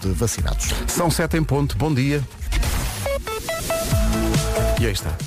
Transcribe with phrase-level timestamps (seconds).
[0.00, 0.70] de vacinados.
[0.88, 2.22] São sete em ponto, bom dia.
[4.80, 5.10] E aí está.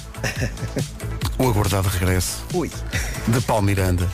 [1.35, 2.69] O aguardado regresso Ui,
[3.27, 4.07] de Paulo Miranda,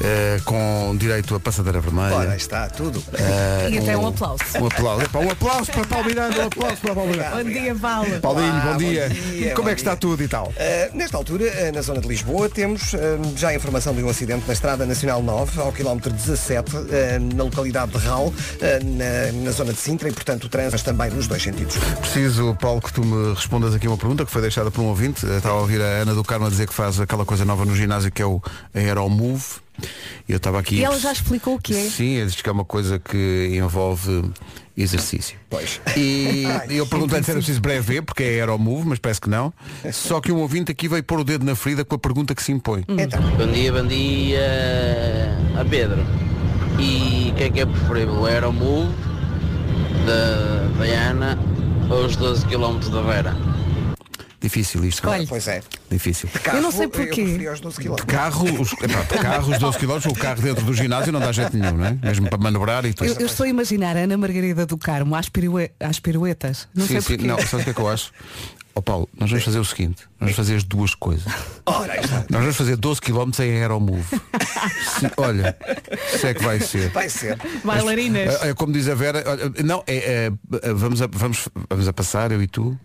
[0.00, 2.14] eh, com direito a passadeira vermelha.
[2.16, 3.02] ora está tudo.
[3.14, 4.42] Eh, E até um aplauso.
[4.60, 5.02] Um aplauso.
[5.04, 7.36] Epá, um aplauso para Paulo Miranda, um aplauso para Paulo Miranda.
[7.36, 8.20] Bom dia, Paulo.
[8.20, 9.08] Paulinho, Olá, bom dia.
[9.08, 10.00] bom dia, Como é bom que está dia.
[10.00, 10.46] tudo e tal?
[10.48, 12.98] Uh, nesta altura, uh, na zona de Lisboa, temos uh,
[13.36, 16.80] já a informação de um acidente na Estrada Nacional 9, ao quilómetro 17, uh,
[17.36, 18.32] na localidade de Ral, uh,
[18.84, 21.76] na, na zona de Sintra, e portanto o trânsito também nos dois sentidos.
[22.00, 25.24] Preciso, Paulo, que tu me respondas aqui uma pergunta que foi deixada por um ouvinte.
[25.26, 27.74] Estava a ouvir a Ana do Carmo a dizer que faz aquela coisa nova no
[27.74, 28.40] ginásio que é o
[28.74, 29.63] Aeromove.
[30.28, 30.76] E eu estava aqui.
[30.76, 31.88] E ela já explicou o que é.
[31.88, 34.24] Sim, diz que é uma coisa que envolve
[34.76, 35.36] exercício.
[35.50, 35.80] Pois.
[35.96, 39.52] E eu perguntei-lhe se era preciso breve, porque é Aeromove, mas parece que não.
[39.92, 42.42] Só que um ouvinte aqui veio pôr o dedo na ferida com a pergunta que
[42.42, 42.84] se impõe.
[42.88, 46.04] Então, Bom dia, bom dia a Pedro.
[46.78, 48.14] E o que é que é preferível?
[48.14, 48.92] O Aeromove
[50.06, 51.38] da Diana
[51.88, 53.36] ou os 12 km da Vera?
[54.44, 55.08] Difícil isto.
[55.08, 55.26] Olha.
[55.26, 55.62] pois é.
[55.90, 56.28] Difícil.
[56.42, 57.22] Carro, não sei Eu porquê.
[57.22, 57.94] preferi aos 12 km.
[57.94, 61.20] De carro, os, epá, de carro, os 12 km, o carro dentro do ginásio não
[61.20, 61.96] dá jeito nenhum, não é?
[62.02, 63.08] Mesmo para manobrar e tudo.
[63.08, 66.68] Eu, eu estou a imaginar a Ana Margarida do Carmo às, pirue- às piruetas.
[66.74, 67.26] Não sim, sei sim, porquê.
[67.26, 68.12] não, sabe o que é que eu acho?
[68.76, 71.32] Ó Paulo, nós vamos fazer o seguinte, vamos fazer as duas coisas.
[71.64, 71.94] Ora.
[72.28, 74.02] Nós vamos fazer 12 km em Aeromove.
[74.98, 75.56] Sim, olha,
[76.12, 76.90] isso é que vai ser.
[76.90, 77.38] Vai ser.
[77.64, 78.42] Bailarinas.
[78.42, 81.92] É, é como diz a Vera, olha, não, é, é, vamos, a, vamos, vamos a
[81.92, 82.76] passar, eu e tu,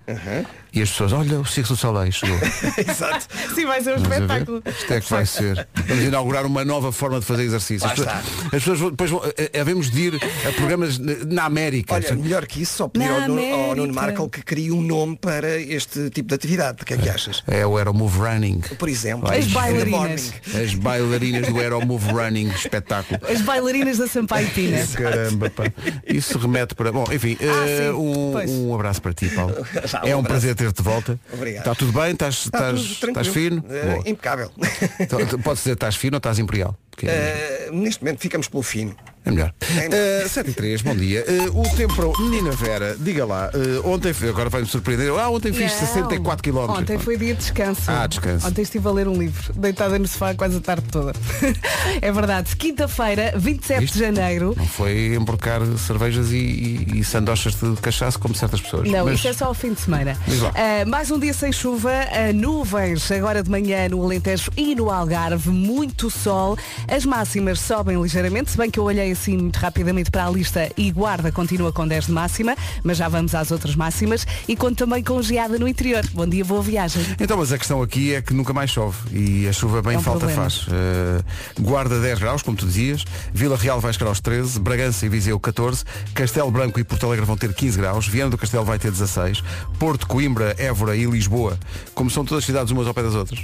[0.74, 2.38] e as pessoas, olha, o Circo do Soleil chegou.
[2.78, 3.28] Exato.
[3.56, 4.22] Sim, vai ser um Vamos a ver?
[4.22, 4.64] espetáculo.
[4.66, 5.68] Isto é que vai ser.
[5.88, 7.86] Vamos inaugurar uma nova forma de fazer exercício.
[7.88, 10.16] Lá As pessoas, as pessoas vão- depois vão, eh, havemos de ir
[10.48, 11.94] a programas na América.
[11.96, 13.94] Olha, melhor que isso, só pedir Na ao, Nuno- ao Nuno América.
[14.02, 16.82] Markel que crie um nome para este tipo de atividade.
[16.82, 17.44] O que é que achas?
[17.48, 18.60] É o Aeromove Running.
[18.78, 19.92] Por exemplo, As bailarinas.
[20.00, 20.64] morning.
[20.64, 23.20] As bailarinas do Aeromove Running, espetáculo.
[23.30, 24.86] As bailarinas da Sampaio Pina.
[24.94, 25.64] Caramba, pá.
[26.08, 26.92] Isso remete para.
[26.92, 28.50] Bom, enfim, Ah, eh, sim, um, pois.
[28.50, 29.56] um abraço para ti, Paulo.
[29.86, 30.24] Já, um é um abraço.
[30.24, 31.20] prazer ter-te de volta.
[31.34, 31.60] Obrigado.
[31.62, 32.12] Está tudo bem?
[32.12, 33.62] Estás, Está estás, estás fino?
[33.62, 34.04] Boa.
[34.06, 34.52] impecável.
[35.00, 36.76] Então, Podes dizer estás fino ou estás imperial?
[37.02, 38.94] Eh, neste momento ficamos pelo fino.
[39.30, 39.54] É melhor.
[39.62, 40.26] É.
[40.26, 41.24] Uh, 7 e 3, bom dia.
[41.28, 42.10] Uh, o tempo para.
[42.24, 45.12] Menina Vera, diga lá, uh, ontem, agora vai-me surpreender.
[45.14, 45.80] Ah, ontem fiz Não.
[45.80, 46.58] 64 km.
[46.72, 47.84] Ontem foi dia de descanso.
[47.88, 48.48] Ah, descanso.
[48.48, 51.14] Ontem estive a ler um livro, deitada no sofá quase a tarde toda.
[52.02, 52.56] é verdade.
[52.56, 53.94] Quinta-feira, 27 Viste?
[53.94, 54.56] de janeiro.
[54.58, 58.90] Não foi emborcar cervejas e, e, e sandochas de cachaço como certas pessoas.
[58.90, 60.18] Não, Mas isso é só ao fim de semana.
[60.56, 64.90] Ah, mais um dia sem chuva, ah, nuvens agora de manhã no Alentejo e no
[64.90, 66.58] Algarve, muito sol.
[66.88, 70.72] As máximas sobem ligeiramente, se bem que eu olhei assim muito rapidamente para a lista
[70.78, 74.78] e Guarda continua com 10 de máxima, mas já vamos às outras máximas e conto
[74.78, 76.06] também com geada no interior.
[76.14, 77.06] Bom dia, boa viagem.
[77.20, 79.98] Então, mas a questão aqui é que nunca mais chove e a chuva bem É
[79.98, 80.42] um falta problema.
[80.44, 80.66] faz.
[80.68, 83.04] Uh, Guarda 10 graus, como tu dizias,
[83.34, 87.26] Vila Real vai chegar aos 13, Bragança e Viseu 14, Castelo Branco e Porto Alegre
[87.26, 89.44] vão ter 15 graus, Viana do Castelo vai ter 16,
[89.78, 91.60] Porto, Coimbra, Évora e Lisboa,
[91.94, 93.40] como são todas cidades umas ao pé das outras.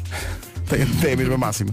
[0.68, 1.72] Tem, tem a mesma máxima,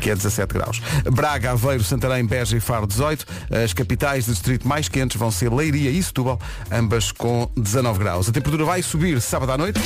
[0.00, 0.80] que é 17 graus.
[1.12, 3.26] Braga, Aveiro, Santarém, Beja e Faro 18.
[3.64, 6.40] As capitais de distrito mais quentes vão ser Leiria e Setúbal,
[6.70, 8.28] ambas com 19 graus.
[8.28, 9.80] A temperatura vai subir sábado à noite.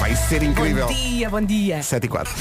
[0.00, 0.86] Vai ser incrível.
[0.88, 1.82] Bom dia, bom dia.
[1.82, 2.32] 7 e 4.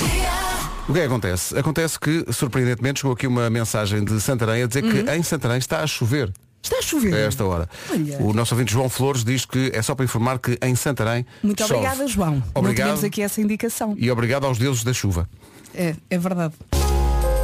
[0.90, 1.58] O que é que acontece?
[1.58, 4.92] Acontece que, surpreendentemente, chegou aqui uma mensagem de Santarém a dizer Uhum.
[5.06, 6.32] que em Santarém está a chover
[6.64, 7.14] Está a chover.
[7.14, 7.68] a esta hora.
[7.90, 8.18] Olha.
[8.20, 11.60] O nosso ouvinte João Flores diz que é só para informar que em Santarém Muito
[11.62, 11.74] chove.
[11.74, 12.36] obrigada, João.
[12.36, 13.96] Não Obrigado tínhamos aqui essa indicação.
[13.98, 15.28] e obrigado aos deuses da chuva.
[15.74, 16.54] É, é verdade.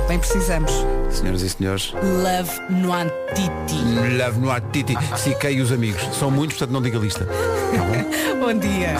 [0.07, 0.71] Bem precisamos.
[1.09, 3.75] Senhoras e senhores, Love no antiti.
[4.17, 6.01] love no Titi, Siquei os amigos.
[6.15, 7.25] São muitos, portanto não diga lista.
[7.25, 7.33] Tá
[8.39, 8.53] bom?
[8.53, 8.95] Bom dia.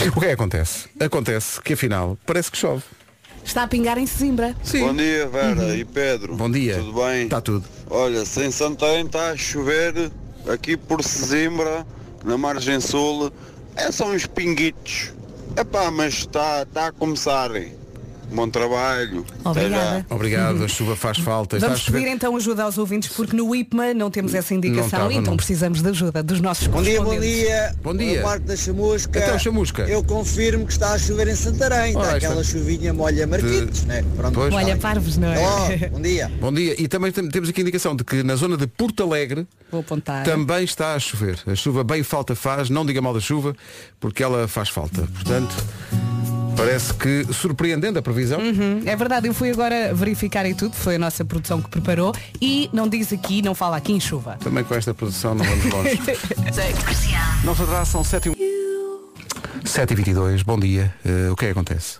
[0.00, 0.88] O que é que acontece?
[1.00, 2.82] Acontece que afinal parece que chove.
[3.44, 4.56] Está a pingar em Sesimbra.
[4.62, 4.80] Sim.
[4.80, 6.34] Bom dia, Vera e Pedro.
[6.34, 6.78] Bom dia.
[6.78, 7.24] Tudo bem?
[7.24, 7.64] Está tudo.
[7.90, 10.10] Olha, sem Santarém está a chover
[10.48, 11.86] aqui por Sesimbra,
[12.24, 13.30] na margem sul.
[13.76, 15.12] É só uns pinguitos.
[15.56, 17.50] Epá, mas está está a começar.
[18.32, 19.24] Bom trabalho.
[19.44, 20.06] Obrigada.
[20.10, 21.58] Obrigado, a chuva faz falta.
[21.58, 22.00] Vamos chover.
[22.00, 25.36] pedir então ajuda aos ouvintes porque no IPMA não temos essa indicação estava, então não.
[25.36, 27.74] precisamos de ajuda dos nossos Bom dia, bom dia.
[27.82, 28.20] Bom dia.
[28.20, 29.18] O Marco da Chamusca.
[29.18, 29.82] Então, Chamusca.
[29.82, 31.96] Eu confirmo que está a chover em Santarém.
[31.96, 32.28] Ora, Está está.
[32.28, 34.04] aquela chuvinha molha marquitos, né?
[34.16, 34.34] Pronto.
[34.34, 34.52] Pois.
[34.54, 35.38] Olha, parvos, não é?
[35.38, 36.32] Ó, bom dia.
[36.40, 36.80] Bom dia.
[36.80, 39.80] E também tem- temos aqui a indicação de que na zona de Porto Alegre Vou
[39.80, 40.24] apontar.
[40.24, 41.38] também está a chover.
[41.46, 43.54] A chuva bem falta faz, não diga mal da chuva,
[44.00, 45.02] porque ela faz falta.
[45.02, 45.54] Portanto,
[46.56, 48.40] parece que surpreendendo a previsão.
[48.40, 52.14] Hum, É verdade, eu fui agora verificar e tudo, foi a nossa produção que preparou
[52.40, 54.36] e não diz aqui, não fala aqui em chuva.
[54.40, 56.00] Também com esta produção não vamos longe.
[57.64, 59.68] Atrás, são 7 e...
[59.68, 60.94] 7 e 22 bom dia.
[61.04, 61.98] Eh, o que é que acontece?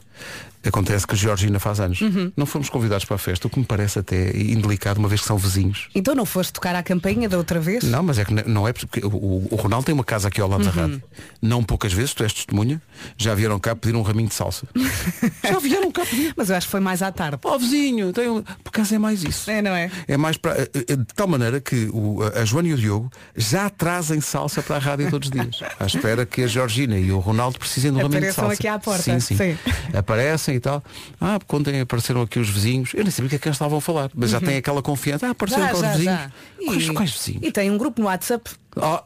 [0.66, 2.00] Acontece que Georgina faz anos.
[2.00, 2.32] Uhum.
[2.36, 5.26] Não fomos convidados para a festa, o que me parece até indelicado, uma vez que
[5.26, 5.88] são vizinhos.
[5.94, 7.84] Então não foste tocar à campainha da outra vez?
[7.84, 10.48] Não, mas é que não é porque o, o Ronaldo tem uma casa aqui ao
[10.48, 10.76] lado da Uhum.
[10.76, 11.02] rádio.
[11.42, 12.80] Não poucas vezes, tu és testemunha,
[13.16, 14.66] já vieram cá pedir um raminho de salsa.
[15.44, 16.32] já vieram cá pedir.
[16.36, 17.38] Mas eu acho que foi mais à tarde.
[17.44, 18.42] Ó vizinho, tem um...
[18.42, 19.50] por acaso é mais isso.
[19.50, 19.90] É, não é?
[20.08, 20.62] É mais para.
[20.62, 24.62] eh, eh, De tal maneira que o- a Joana e o Diogo já trazem salsa
[24.62, 25.60] para a rádio todos os dias.
[25.78, 28.54] À espera que a Georgina e o Ronaldo precisem de um raminho de Apareçam salsa.
[28.60, 29.36] aqui à porta, Sim, sim.
[29.36, 29.56] sim.
[29.92, 30.82] Aparecem e tal.
[31.20, 32.92] Ah, ontem apareceram aqui os vizinhos.
[32.94, 34.82] Eu nem sabia o que é que eles estavam a falar, mas já têm aquela
[34.82, 35.26] confiança.
[35.26, 35.70] Ah, apareceram Uhum.
[35.70, 36.16] Já, os já, vizinhos.
[36.18, 36.30] já.
[36.66, 37.42] Quais, E- quais vizinhos?
[37.42, 38.50] E tem um grupo no WhatsApp.
[38.76, 38.98] Oh,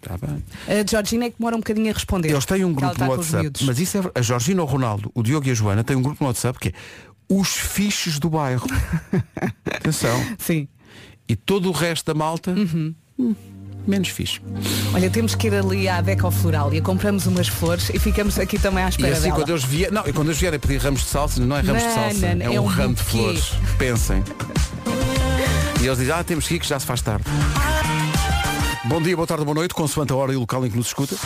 [0.00, 0.42] tá bem.
[0.68, 2.30] A Georgina é que demora um bocadinho a responder.
[2.30, 3.64] Eles têm um grupo no os WhatsApp.
[3.64, 6.22] Mas isso é a Georgina, o Ronaldo, o Diogo e a Joana têm um grupo
[6.22, 6.72] no WhatsApp que é
[7.28, 8.66] os fiches do bairro.
[9.66, 10.16] Atenção.
[10.38, 10.68] Sim.
[11.28, 12.94] E todo o resto da malta, Uhum.
[13.18, 13.34] hum,
[13.90, 14.40] menos fixe.
[14.94, 18.82] Olha, temos que ir ali à Deco Floralia, compramos umas flores e ficamos aqui também
[18.84, 19.34] à E espera assim dela.
[19.36, 21.82] quando eles vierem, não, e quando eles vierem pedir ramos de salsa, não é ramos
[21.82, 23.52] de Não, salsa, não, é, é um um ramo de flores.
[23.78, 24.22] Pensem.
[25.80, 27.24] E eles dizem, ah, temos que ir que já se faz tarde.
[28.86, 30.86] Bom dia, boa tarde, boa noite, consoante a hora e o local em que nos
[30.88, 31.16] escuta.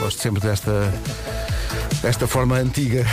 [0.00, 0.92] Gosto sempre desta
[2.04, 3.04] esta forma antiga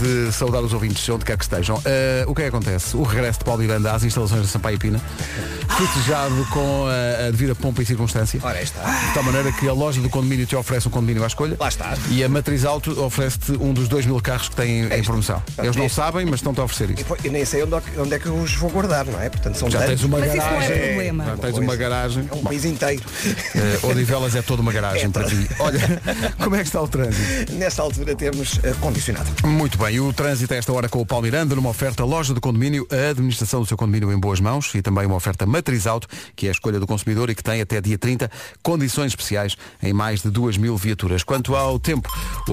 [0.00, 1.80] de saudar os ouvintes, onde quer que estejam.
[1.84, 2.96] Eh, o que é que acontece?
[2.96, 5.00] O regresso de Paulo Miranda às instalações da Sampaio Pina,
[5.76, 8.40] festejado com a, a devida pompa e circunstância.
[8.42, 8.82] Ora, está.
[8.82, 11.56] De tal maneira que a loja do condomínio te oferece um condomínio à escolha.
[11.58, 11.96] Lá está.
[12.10, 15.42] E a Matriz Auto oferece-te um dos dois mil carros que têm em promoção.
[15.58, 17.04] Eles não sabem, mas estão-te a oferecer isso.
[17.24, 19.28] Eu nem sei onde, é que- onde é que eu os vou guardar, não é?
[19.28, 20.00] Portanto, são Já tantos.
[20.00, 20.78] tens uma Mas isso não é garagem.
[20.86, 21.24] problema.
[21.24, 22.28] Já tens uma garagem.
[22.30, 23.02] É um país inteiro.
[23.82, 25.48] Uh, Odivelas é toda uma garagem É para ti.
[25.58, 26.02] Olha,
[26.42, 27.52] como é que está o trânsito?
[27.54, 29.30] Nesta altura temos eh, condicionado.
[29.46, 32.34] Muito bem, e o trânsito a esta hora com o Paulo Miranda, numa oferta loja
[32.34, 35.86] do condomínio, a administração do seu condomínio em boas mãos e também uma oferta matriz
[35.86, 38.30] auto, que é a escolha do consumidor e que tem até dia 30
[38.62, 41.22] condições especiais em mais de 2 mil viaturas.
[41.24, 42.10] Quanto ao tempo,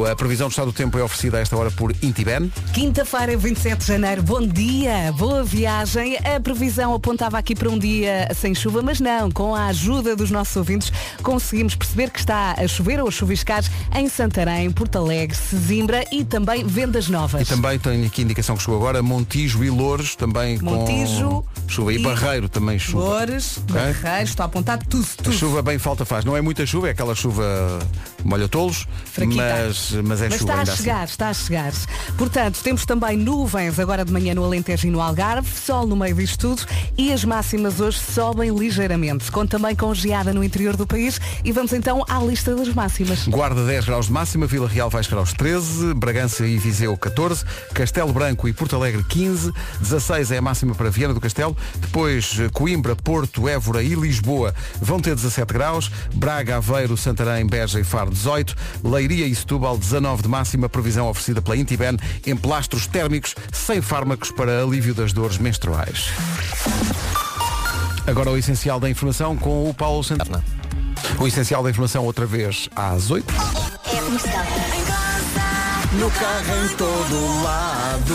[0.10, 2.52] a previsão do estado do tempo é oferecida a esta hora por Intiben.
[2.74, 6.18] Quinta-feira, 27 de janeiro, bom dia, boa viagem.
[6.18, 10.32] A previsão apontava aqui para um dia sem chuva, mas não, com a ajuda dos
[10.32, 10.92] nossos ouvintes,
[11.22, 13.64] conseguimos perceber que está a chover ou a chuviscar
[13.94, 17.42] em Santarém, Porto Alegre, Sesimbra e também Vendas Novas.
[17.42, 21.70] E também tenho aqui a indicação que chegou agora, Montijo e Louros, também Montijo com
[21.70, 21.94] chuva.
[21.94, 23.06] E, e Barreiro também chuva.
[23.06, 25.34] Flores, Barreiros, está apontado tudo, A tudo.
[25.34, 26.26] chuva bem falta faz.
[26.26, 27.80] Não é muita chuva, é aquela chuva
[28.26, 28.86] molha tolos,
[29.18, 30.76] mas, mas é Mas chuva está a assim.
[30.84, 31.74] chegar, está a chegar.
[32.18, 36.16] Portanto, temos também nuvens agora de manhã no Alentejo e no Algarve, sol no meio
[36.16, 36.66] disto tudo
[36.98, 39.32] e as máximas hoje sobem ligeiramente.
[39.32, 43.28] Conto também com geada no interior do país e vamos então à lista das máximas.
[43.28, 47.46] Guarda 10 graus de máxima, Vila Real vai chegar aos 13, Bragança e Viseu 14,
[47.76, 52.40] Castelo Branco e Porto Alegre 15, 16 é a máxima para Viana do Castelo, depois
[52.40, 54.52] eh, Coimbra, Porto, Évora e Lisboa
[54.82, 60.24] vão ter 17 graus, Braga, Aveiro, Santarém, Beja e Faro 18, Leiria e Setúbal 19
[60.24, 65.38] de máxima, previsão oferecida pela Intiben, em plastros térmicos sem fármacos para alívio das dores
[65.38, 66.08] menstruais.
[68.08, 70.44] Agora o essencial da informação com o Paulo Santana.
[71.20, 73.32] O essencial da informação outra vez às 8.
[76.00, 78.14] No carro em todo lado.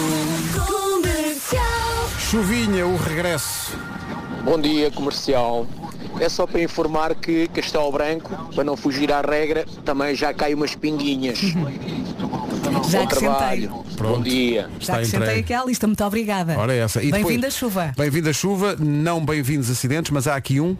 [2.18, 3.78] Chuvinha, o regresso.
[4.44, 5.66] Bom dia, comercial.
[6.20, 10.54] É só para informar que Castelo Branco, para não fugir à regra, também já cai
[10.54, 11.38] umas pinguinhas.
[12.88, 13.84] Já Bom trabalho.
[13.96, 14.68] Bom dia.
[14.80, 15.40] Já acrescentei entregue.
[15.40, 16.58] aqui à lista, muito obrigada.
[16.58, 17.02] Ora é essa.
[17.02, 17.92] E Bem-vinda chuva.
[17.96, 20.76] Bem-vindo a chuva, não bem-vindos acidentes, mas há aqui um.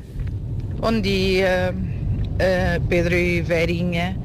[0.81, 1.75] Bom dia,
[2.39, 4.19] eh, Pedro e Verinha.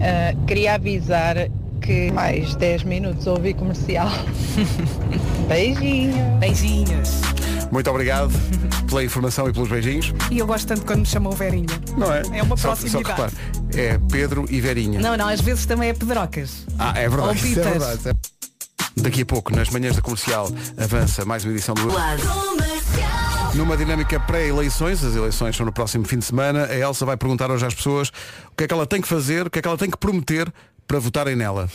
[0.00, 1.36] Eh, queria avisar
[1.86, 4.08] que mais 10 minutos ouvi comercial.
[5.48, 6.36] Beijinho.
[6.38, 7.10] Beijinhos.
[7.70, 8.32] Muito obrigado
[8.88, 10.12] pela informação e pelos beijinhos.
[10.30, 11.66] E eu gosto tanto quando me chamam Verinha.
[11.96, 12.22] Não é?
[12.38, 13.04] É uma Só- Só, proximidade.
[13.04, 13.32] que repare,
[13.80, 15.00] é Pedro e Verinha.
[15.00, 16.66] Não, não, às vezes também é Pedrocas.
[16.78, 17.22] Ah, é verdade.
[17.22, 17.64] Ou é Pitas.
[17.64, 18.08] verdade.
[18.10, 18.36] é-
[18.98, 21.86] Daqui a pouco, nas manhãs da comercial, avança mais uma edição do.
[23.54, 27.50] Numa dinâmica pré-eleições, as eleições são no próximo fim de semana, a Elsa vai perguntar
[27.50, 29.68] hoje às pessoas o que é que ela tem que fazer, o que é que
[29.68, 30.50] ela tem que prometer
[30.86, 31.68] para votarem nela.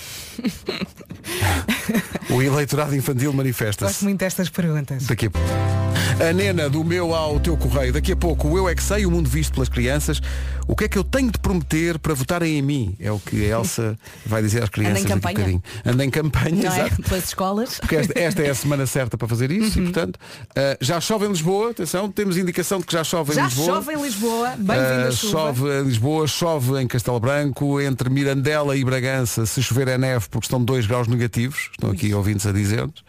[2.30, 4.04] o eleitorado infantil Gosto manifesta-se.
[4.04, 5.06] muito destas perguntas.
[5.06, 5.91] Daqui a pouco.
[6.28, 7.94] A Nena do meu ao teu correio.
[7.94, 10.22] Daqui a pouco o Eu É Que Sei, o mundo visto pelas crianças.
[10.68, 12.96] O que é que eu tenho de prometer para votarem em mim?
[13.00, 15.36] É o que a Elsa vai dizer às crianças daqui a campanha.
[15.36, 15.64] bocadinho.
[15.84, 16.90] Anda em campanha, Não é?
[16.90, 17.80] Pelas escolas.
[17.80, 20.20] Porque esta, esta é a semana certa para fazer isso e, portanto,
[20.56, 23.66] ah, já chove em Lisboa, atenção, temos indicação de que já chove em Já Lisboa.
[23.76, 24.50] chove em Lisboa.
[24.58, 25.32] Bem-vinda Ah, chuva.
[25.32, 30.26] chove em Lisboa, chove em Castelo Branco, entre Mirandela e Bragança, se chover é neve
[30.30, 33.04] porque estão 2 graus negativos, estão aqui ouvintes a dizer-nos.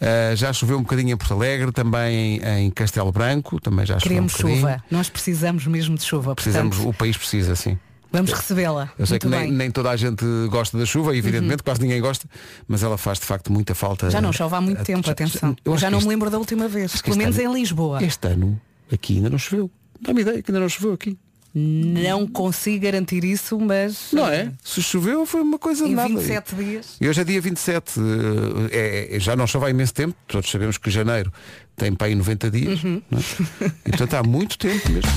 [0.00, 4.34] Ah, já choveu um bocadinho em Porto Alegre, também em Castelo Branco, também já Queremos
[4.34, 4.82] um chuva.
[4.90, 6.34] Nós precisamos mesmo de chuva.
[6.34, 7.78] Precisamos, portanto, o país precisa, sim.
[8.10, 8.90] Vamos recebê-la.
[8.98, 9.50] Eu sei Muito que nem.
[9.50, 9.56] Uhum.
[9.56, 12.28] nem toda a gente gosta da chuva, evidentemente, quase ninguém gosta,
[12.68, 14.10] mas ela faz de facto muita falta.
[14.10, 15.56] Já não chove há muito a- tempo, já- atenção.
[15.64, 17.00] eu já não este- me lembro da última vez.
[17.00, 18.02] Pelo menos ano- em Lisboa.
[18.04, 18.60] Este ano
[18.92, 19.70] aqui ainda não choveu.
[20.00, 21.16] Dá-me ideia que ainda não choveu aqui.
[21.54, 24.08] Não consigo garantir isso, mas.
[24.12, 24.50] Não é?
[24.64, 26.08] Se choveu foi uma coisa de Em nada.
[26.08, 26.96] 27 dias.
[27.00, 28.00] E hoje é dia 27.
[28.00, 30.14] eh, É, é- já não chove há imenso tempo.
[30.26, 31.30] Todos sabemos que janeiro
[31.76, 32.82] tem para aí 90 dias.
[32.82, 33.02] Uhum.
[33.10, 33.72] não é?
[33.86, 35.10] E portanto há muito tempo mesmo.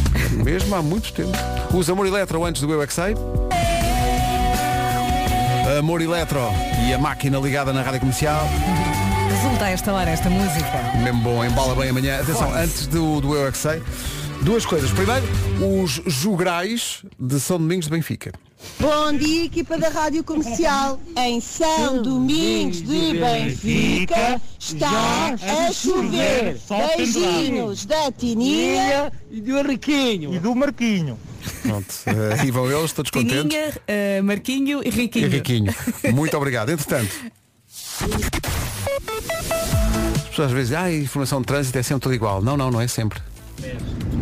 [0.43, 1.31] Mesmo há muito tempo.
[1.73, 3.15] Usa Amor Eletro antes do Eu é Sei.
[5.79, 6.39] Amor Eletro
[6.87, 8.47] e a máquina ligada na rádio comercial.
[9.29, 10.97] Resulta a esta hora esta música.
[11.03, 12.19] Mesmo bom, embala bem amanhã.
[12.21, 13.81] Atenção, antes do, do Eu é Sei,
[14.45, 14.91] duas coisas.
[14.91, 15.25] Primeiro,
[15.81, 18.31] os jugrais de São Domingos de Benfica.
[18.79, 20.99] Bom dia, equipa da Rádio Comercial.
[21.17, 26.59] Em São Domingos de Benfica está a chover.
[26.95, 30.33] Beijinhos da Tininha e do Henriquinho.
[30.35, 31.17] E do Marquinho.
[31.63, 33.41] Pronto, eh, aí vão eles, todos contentes.
[33.41, 35.25] Tininha, eh, Marquinho e Riquinho.
[35.25, 35.75] E Riquinho.
[36.13, 36.69] Muito obrigado.
[36.69, 37.31] Entretanto.
[40.15, 42.43] As pessoas às vezes dizem, ah, informação de trânsito é sempre tudo igual.
[42.43, 43.19] Não, não, não é sempre.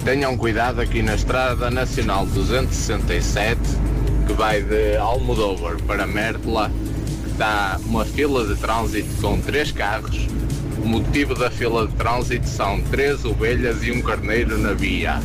[0.04, 3.60] Tenham cuidado aqui na Estrada Nacional 267,
[4.28, 6.70] que vai de Almodóvar para Mértola,
[7.24, 10.28] que está uma fila de trânsito com três carros.
[10.84, 15.20] O motivo da fila de trânsito são três ovelhas e um carneiro na via.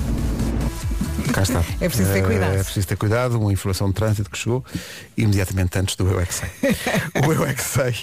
[1.33, 1.63] Cá está.
[1.81, 2.55] É preciso ter Eh, cuidado.
[2.57, 3.39] É preciso ter cuidado.
[3.41, 4.65] Uma informação de trânsito que chegou
[5.17, 6.49] imediatamente antes do Eu é que Sei.
[7.27, 7.95] o Eu é que Sei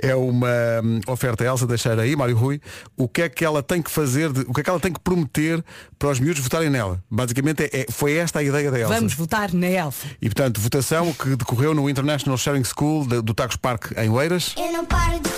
[0.00, 0.48] é uma
[0.82, 2.60] hum, oferta Elsa Deixeira aí, Mário Rui.
[2.96, 4.92] O que é que ela tem que fazer, de- o que é que ela tem
[4.92, 5.64] que prometer
[5.98, 7.02] para os miúdos votarem nela?
[7.10, 8.94] Basicamente é- é- foi esta a ideia da Elsa.
[8.94, 10.06] Vamos votar na Elsa.
[10.20, 14.54] E portanto, votação que decorreu no International Sharing School de- do Tacos Park em Oeiras.
[14.56, 15.28] Eu não paro de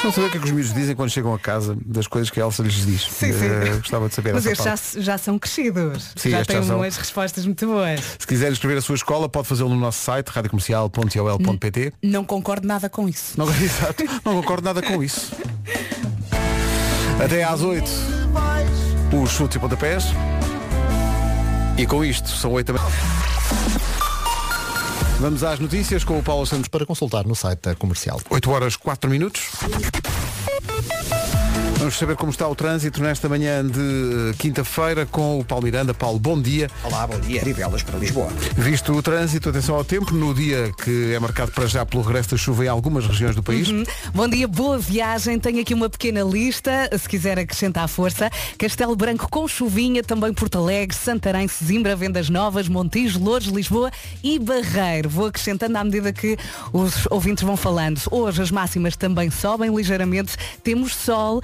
[0.00, 0.04] sei.
[0.04, 2.30] Não saber o que é que os miúdos dizem quando chegam a casa das coisas
[2.30, 3.02] que a Elsa lhes diz.
[3.02, 3.44] Sim, sim.
[3.46, 5.02] Eh, gostava de saber Mas essa estes já, parte.
[5.04, 6.12] já são crescidos.
[6.16, 6.76] Sim, já estes têm já são.
[6.76, 8.00] umas respostas muito boas.
[8.18, 11.92] Se quiser escrever a sua escola, pode fazê-lo no nosso site, radiocomercial.ol.pt.
[12.02, 13.34] Não concordo nada com isso.
[13.38, 15.32] Não, exato, não concordo nada com isso.
[17.22, 17.90] Até às 8,
[19.22, 20.04] os chutes e pontapés.
[21.76, 23.89] E com isto, são 8 da manhã.
[25.20, 26.68] Vamos às notícias com o Paulo Santos.
[26.68, 28.18] Para consultar no site da comercial.
[28.30, 29.50] 8 horas 4 minutos.
[31.80, 35.94] Vamos saber como está o trânsito nesta manhã de eh, quinta-feira com o Paulo Miranda.
[35.94, 36.68] Paulo, bom dia.
[36.84, 37.40] Olá, bom dia.
[37.42, 38.28] De velas para Lisboa.
[38.54, 42.32] Visto o trânsito, atenção ao tempo, no dia que é marcado para já pelo regresso
[42.32, 43.68] da chuva em algumas regiões do país.
[43.68, 43.82] Uhum.
[44.12, 45.38] Bom dia, boa viagem.
[45.38, 48.30] Tenho aqui uma pequena lista, se quiser acrescentar força.
[48.58, 53.90] Castelo Branco com chuvinha, também Porto Alegre, Santarém, Sesimbra, Vendas Novas, Montijo, Louros, Lisboa
[54.22, 55.08] e Barreiro.
[55.08, 56.36] Vou acrescentando à medida que
[56.74, 58.02] os ouvintes vão falando.
[58.10, 60.36] Hoje as máximas também sobem ligeiramente.
[60.62, 61.40] Temos sol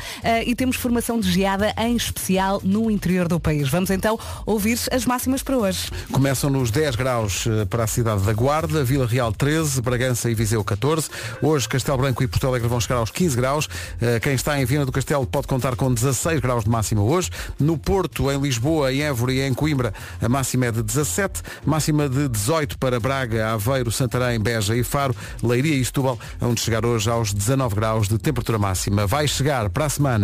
[0.47, 3.69] e temos formação de geada, em especial no interior do país.
[3.69, 5.89] Vamos então ouvir as máximas para hoje.
[6.13, 10.35] Começam nos 10 graus eh, para a cidade da Guarda, Vila Real 13, Bragança e
[10.35, 11.09] Viseu 14.
[11.43, 13.69] Hoje Castelo Branco e Porto Alegre vão chegar aos 15 graus.
[14.01, 17.31] Eh, Quem está em Viana do Castelo pode contar com 16 graus de máxima hoje.
[17.59, 22.09] No Porto, em Lisboa, em Évora e em Coimbra, a máxima é de 17, máxima
[22.09, 27.09] de 18 para Braga, Aveiro, Santarém, Beja e Faro, Leiria e Setúbal, onde chegar hoje
[27.11, 29.07] aos 19 graus de temperatura máxima.
[29.07, 30.16] Vai chegar para a semana.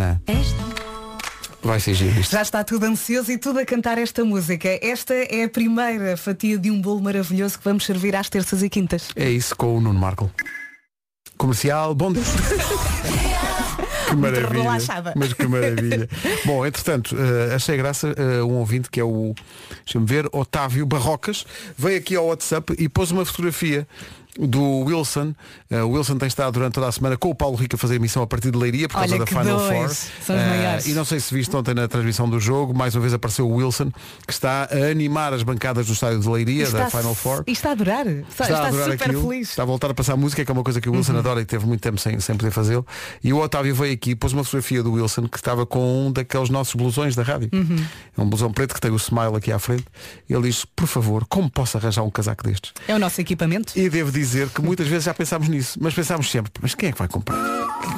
[1.61, 2.31] Vai ser giro isto.
[2.31, 4.67] Já está tudo ansioso e tudo a cantar esta música.
[4.81, 8.69] Esta é a primeira fatia de um bolo maravilhoso que vamos servir às terças e
[8.69, 9.09] quintas.
[9.15, 10.29] É isso com o Nuno Marco.
[11.37, 12.23] Comercial, bom dia.
[14.09, 14.63] Que maravilha.
[15.15, 16.09] Mas que maravilha.
[16.45, 19.33] Bom, entretanto, eh, achei graça eh, um ouvinte que é o,
[19.83, 21.45] deixa-me ver, Otávio Barrocas,
[21.77, 23.87] veio aqui ao WhatsApp e pôs uma fotografia
[24.39, 25.33] do Wilson.
[25.71, 28.23] O Wilson tem estado durante toda a semana com o Paulo Rico a fazer emissão
[28.23, 30.09] a partir de Leiria por causa Olha da Final dois.
[30.21, 30.35] Four.
[30.35, 30.85] Maiores.
[30.87, 33.55] e não sei se viste ontem na transmissão do jogo, mais uma vez apareceu o
[33.55, 33.91] Wilson,
[34.25, 37.43] que está a animar as bancadas do estádio de Leiria, da Final Four.
[37.47, 38.07] E está a adorar.
[38.07, 39.49] Está, Está, está a adorar super aquilo, feliz.
[39.49, 41.19] Está a voltar a passar música, que é uma coisa que o Wilson Uhum.
[41.19, 42.85] adora e teve muito tempo sem, sem poder fazê-lo.
[43.23, 46.11] E o Otávio veio aqui e pôs uma fotografia do Wilson que estava com um
[46.11, 47.49] daqueles nossos blusões da rádio.
[47.53, 47.85] Uhum.
[48.17, 49.85] É um blusão preto que tem o smile aqui à frente.
[50.27, 52.73] Ele diz, por favor, como posso arranjar um casaco destes?
[52.87, 53.77] É o nosso equipamento.
[53.77, 54.22] E devo dizer
[54.53, 57.37] que muitas vezes já pensámos nisso, mas pensámos sempre, mas quem é que vai comprar?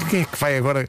[0.09, 0.87] Quem é que vai agora?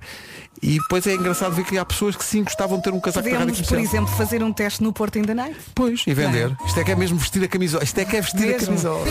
[0.62, 3.28] E depois é engraçado ver que há pessoas que sim gostavam de ter um casaco
[3.28, 4.02] da rádio Podemos, por comercial.
[4.05, 5.57] exemplo, fazer um teste no Porto ainda Night.
[5.75, 6.57] Pois, e vender.
[6.66, 7.85] Isto é que é mesmo vestir a camisola.
[7.85, 8.66] Isto é que é vestir a Mesmo.
[8.66, 9.05] camisola.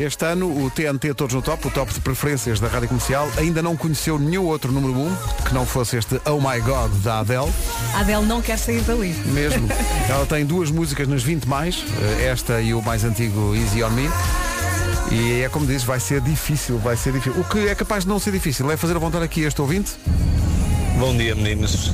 [0.00, 3.60] Este ano o TNT Todos no Top, o top de preferências da Rádio Comercial, ainda
[3.60, 5.16] não conheceu nenhum outro número 1
[5.46, 7.52] que não fosse este Oh My God da Adele.
[7.92, 9.12] A Adele não quer sair dali.
[9.26, 9.68] Mesmo.
[10.08, 11.84] Ela tem duas músicas nas 20 mais,
[12.18, 14.08] eh, esta e o mais antigo Easy On Me.
[15.12, 17.38] E é como dizes, vai ser difícil, vai ser difícil.
[17.38, 19.60] O que é capaz de não ser difícil é fazer a vontade aqui a este
[19.60, 19.92] ouvinte.
[20.98, 21.92] Bom dia, meninos.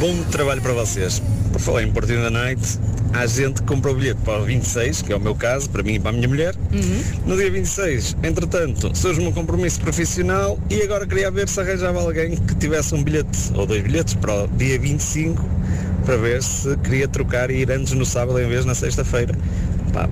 [0.00, 1.20] Bom trabalho para vocês.
[1.52, 2.78] Por falar em in the Night,
[3.12, 5.82] há gente que comprou o bilhete para o 26, que é o meu caso, para
[5.82, 6.54] mim e para a minha mulher,
[7.26, 8.16] no dia 26.
[8.22, 13.02] Entretanto, surge-me um compromisso profissional e agora queria ver se arranjava alguém que tivesse um
[13.02, 15.44] bilhete ou dois bilhetes para o dia 25
[16.06, 19.34] para ver se queria trocar e ir antes no sábado em vez na sexta-feira.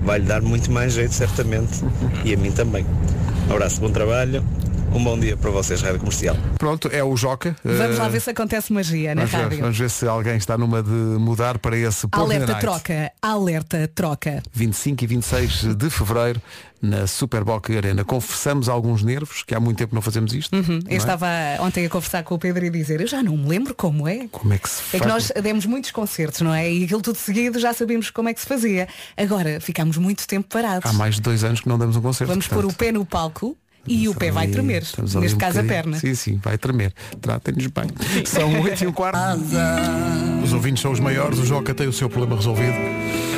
[0.03, 1.83] Vai-lhe dar muito mais jeito, certamente,
[2.23, 2.85] e a mim também.
[3.49, 4.43] Um abraço, bom trabalho.
[4.93, 6.35] Um bom dia para vocês, Rádio Comercial.
[6.57, 7.55] Pronto, é o Joca.
[7.63, 9.59] Vamos Eh, lá ver se acontece magia na vamos, ver, rádio.
[9.61, 14.41] vamos ver se alguém está numa de mudar para esse Alerta troca, alerta troca.
[14.51, 16.41] 25 e 26 de Fevereiro
[16.81, 18.03] na Superboc Arena.
[18.03, 20.53] Confessamos alguns nervos, que há muito tempo não fazemos isto.
[20.55, 20.79] Uhum.
[20.83, 20.93] não é?
[20.93, 21.27] Eu estava
[21.59, 24.27] ontem a conversar com o Pedro e dizer, eu já não me lembro como é.
[24.31, 25.01] Como é que se É faz?
[25.01, 26.69] que nós demos muitos concertos, não é?
[26.69, 28.87] E aquilo tudo seguido já sabíamos como é que se fazia.
[29.15, 30.89] Agora ficámos muito tempo parados.
[30.89, 32.29] Há mais de dois anos que não damos um concerto.
[32.31, 33.55] Vamos pôr o pé no palco
[33.87, 34.83] e o pé vai tremer.
[35.19, 35.97] Neste um caso a perna.
[35.97, 36.93] Sim, sim, vai tremer.
[37.21, 37.87] Tratem-nos bem.
[38.25, 39.19] São 8 e um quarto.
[40.43, 42.75] Os ouvintes são os maiores, o Joca tem o seu problema resolvido.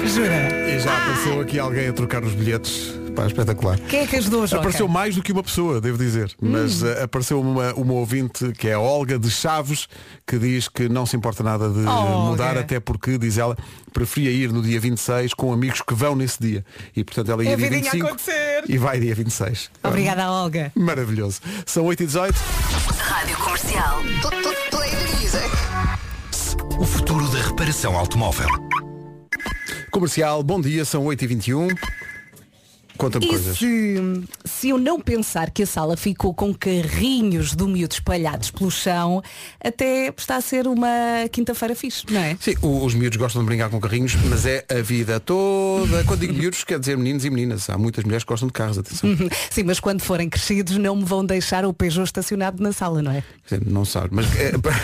[0.06, 0.70] Jura?
[0.70, 3.01] E já apareceu aqui alguém a trocar os bilhetes.
[3.16, 3.78] Pá, espetacular.
[3.90, 4.62] Quem é que ajudou, Joca?
[4.62, 6.34] Apareceu mais do que uma pessoa, devo dizer.
[6.42, 9.88] Mas eh, apareceu uma, uma ouvinte que é a Olga de Chaves,
[10.26, 12.30] que diz que não se importa nada de Olga.
[12.32, 13.58] mudar, até porque, diz ela,
[13.92, 16.66] preferia ir no dia 26 com amigos que vão nesse dia.
[16.96, 18.64] E portanto ela ia É dia vidinha a 25 acontecer.
[18.70, 19.70] e vai dia 26.
[19.84, 20.72] Obrigada, Olga.
[20.76, 21.42] Maravilhoso.
[21.66, 22.34] São 8 e 18
[23.00, 24.02] Rádio Comercial.
[26.80, 28.48] O futuro da reparação automóvel.
[29.92, 31.68] Comercial, bom dia, são 8 e 21
[33.02, 33.58] Conta-me coisas.
[33.58, 33.96] se,
[34.46, 39.24] se eu não pensar que a sala ficou com carrinhos do miúdo espalhados pelo chão,
[39.64, 40.88] até está a ser uma
[41.32, 42.38] quinta-feira fixe, não é?
[42.40, 46.04] Sim, o- os miúdos gostam de brincar com carrinhos, mas é a vida toda.
[46.04, 47.70] Quando digo miúdos, quer dizer meninos e meninas.
[47.70, 49.10] Há muitas mulheres que gostam de carros, atenção.
[49.50, 53.12] Sim, mas quando forem crescidos não me vão deixar o Peugeot estacionado na sala, não
[53.12, 53.24] é?
[53.48, 54.76] Quer dizer, Não sabe, mas é, para,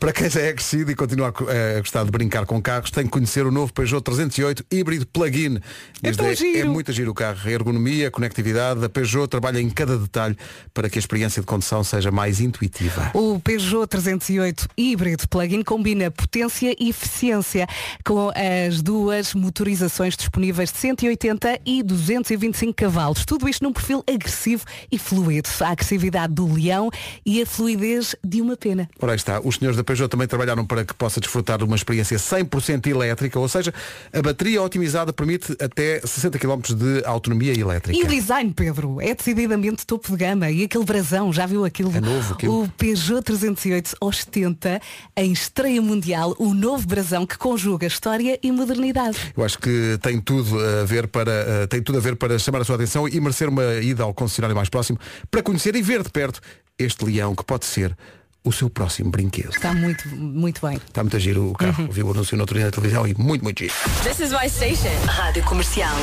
[0.00, 2.90] para quem já é crescido e continua a, co- a gostar de brincar com carros,
[2.90, 5.58] tem que conhecer o novo Peugeot 308 híbrido plug-in.
[6.02, 6.58] Mas tão é, giro.
[6.58, 7.38] é muito giro o carro.
[7.44, 10.36] A ergonomia, a conectividade, a Peugeot trabalha em cada detalhe
[10.72, 13.10] para que a experiência de condução seja mais intuitiva.
[13.12, 17.66] O Peugeot 308 híbrido plug-in combina potência e eficiência
[18.04, 23.24] com as duas motorizações disponíveis de 180 e 225 cavalos.
[23.24, 25.48] Tudo isto num perfil agressivo e fluido.
[25.60, 26.90] A agressividade do leão
[27.24, 28.88] e a fluidez de uma pena.
[29.00, 31.76] Ora aí está, os senhores da Peugeot também trabalharam para que possa desfrutar de uma
[31.76, 33.72] experiência 100% elétrica, ou seja,
[34.12, 37.98] a bateria otimizada permite até 60 km de autonomia elétrica.
[37.98, 40.50] E o design, Pedro, é decididamente topo de gama.
[40.50, 41.94] E aquele brasão, já viu aquilo?
[41.96, 42.64] É novo, aquilo.
[42.64, 44.80] O Peugeot 308 ostenta
[45.16, 49.18] em estreia mundial o novo brasão que conjuga história e modernidade.
[49.36, 52.60] Eu acho que tem tudo a ver para eh, tem tudo a ver para chamar
[52.60, 54.98] a sua atenção e merecer uma ida ao concessionário mais próximo
[55.30, 56.40] para conhecer e ver de perto
[56.78, 57.96] este leão que pode ser
[58.46, 59.50] o seu próximo brinquedo.
[59.50, 60.76] Está muito, muito bem.
[60.76, 61.82] Está muito a giro o carro.
[61.82, 61.90] Uhum.
[61.90, 63.74] Vi o anúncio no outro dia na televisão e muito, muito giro.
[64.04, 64.94] This is my station.
[65.06, 65.96] Rádio Comercial.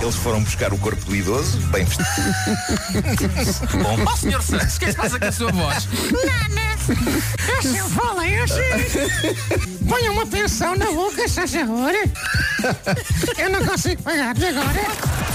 [0.00, 2.08] Eles foram buscar o corpo do idoso, bem vestido.
[3.82, 5.88] Bom, Ó senhor Santos, o que é que se passa com a sua voz?
[6.24, 6.60] Nada.
[7.58, 9.86] Assim eu falei assim.
[9.86, 11.92] Ponha uma pensão na boca, se favor.
[13.38, 15.29] Eu não consigo pagar agora.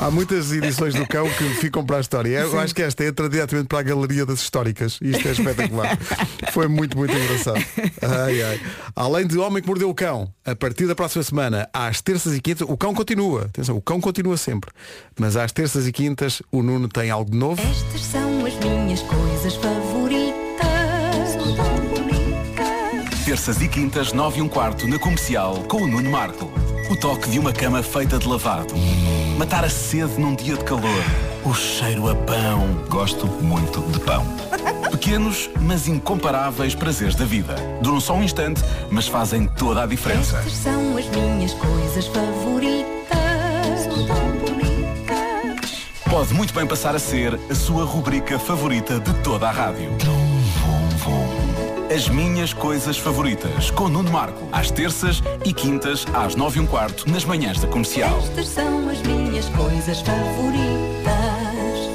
[0.00, 2.38] Há muitas edições do cão que ficam para a história.
[2.38, 4.98] Eu acho que esta entra diretamente para a galeria das históricas.
[5.02, 5.98] Isto é espetacular.
[6.52, 7.62] Foi muito, muito engraçado.
[8.00, 8.60] Ai, ai.
[8.96, 12.40] Além de Homem que Mordeu o Cão, a partir da próxima semana, às terças e
[12.40, 13.42] quintas, o cão continua.
[13.42, 14.70] Atenção, o cão continua sempre.
[15.18, 17.60] Mas às terças e quintas, o Nuno tem algo de novo.
[17.60, 20.40] Estas são as minhas coisas favoritas.
[23.26, 26.50] Terças e quintas, 9 e um quarto, na comercial, com o Nuno Marco.
[26.90, 28.74] O toque de uma cama feita de lavado.
[29.40, 31.02] Matar a sede num dia de calor.
[31.46, 32.84] O cheiro a pão.
[32.90, 34.22] Gosto muito de pão.
[34.90, 37.54] Pequenos, mas incomparáveis prazeres da vida.
[37.80, 40.36] Duram só um instante, mas fazem toda a diferença.
[40.36, 42.84] Estas são as minhas coisas favoritas.
[46.10, 49.88] Pode muito bem passar a ser a sua rubrica favorita de toda a rádio.
[51.94, 54.48] As minhas coisas favoritas, com Nuno Marco.
[54.52, 58.18] Às terças e quintas, às nove e um quarto, nas manhãs da comercial.
[58.18, 61.14] Estas são as minhas coisas favoritas.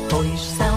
[0.09, 0.75] Pois são.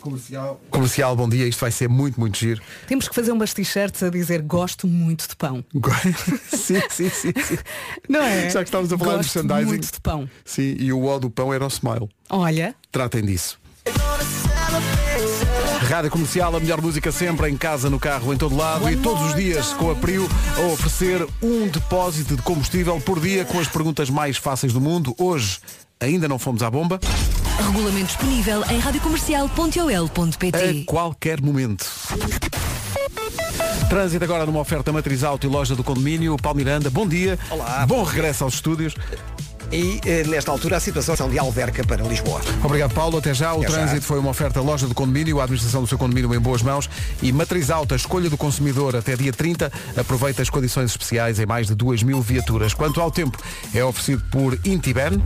[0.00, 0.60] Comercial.
[0.70, 1.46] Comercial, bom dia.
[1.46, 2.60] Isto vai ser muito, muito giro.
[2.88, 5.62] Temos que fazer umas t-shirts a dizer gosto muito de pão.
[6.50, 7.58] sim, sim, sim, sim.
[8.08, 8.50] Não é?
[8.50, 9.68] Já que estávamos a falar Gosto de merchandising.
[9.68, 10.28] muito de pão.
[10.44, 12.08] Sim, e o O do pão era o smile.
[12.30, 13.60] Olha, Tratem disso.
[15.92, 19.22] Rádio Comercial, a melhor música sempre, em casa, no carro, em todo lado e todos
[19.26, 20.26] os dias com a Prio
[20.56, 25.14] a oferecer um depósito de combustível por dia com as perguntas mais fáceis do mundo.
[25.18, 25.58] Hoje
[26.00, 26.98] ainda não fomos à bomba.
[27.66, 31.84] Regulamento disponível em radiocomercial.ol.pt A qualquer momento.
[33.90, 36.38] Trânsito agora numa oferta matriz auto e loja do condomínio.
[36.38, 37.38] Paulo Miranda, bom dia.
[37.50, 37.84] Olá.
[37.86, 38.94] Bom regresso aos estúdios.
[39.72, 42.42] E eh, nesta altura a situação de Alverca para Lisboa.
[42.62, 43.16] Obrigado, Paulo.
[43.16, 43.54] Até já.
[43.54, 43.78] O Até já.
[43.78, 46.90] trânsito foi uma oferta loja do condomínio, a administração do seu condomínio em boas mãos
[47.22, 49.72] e matriz alta, escolha do consumidor até dia 30.
[49.96, 52.74] Aproveita as condições especiais em mais de 2 mil viaturas.
[52.74, 53.38] Quanto ao tempo,
[53.74, 55.22] é oferecido por Intiben.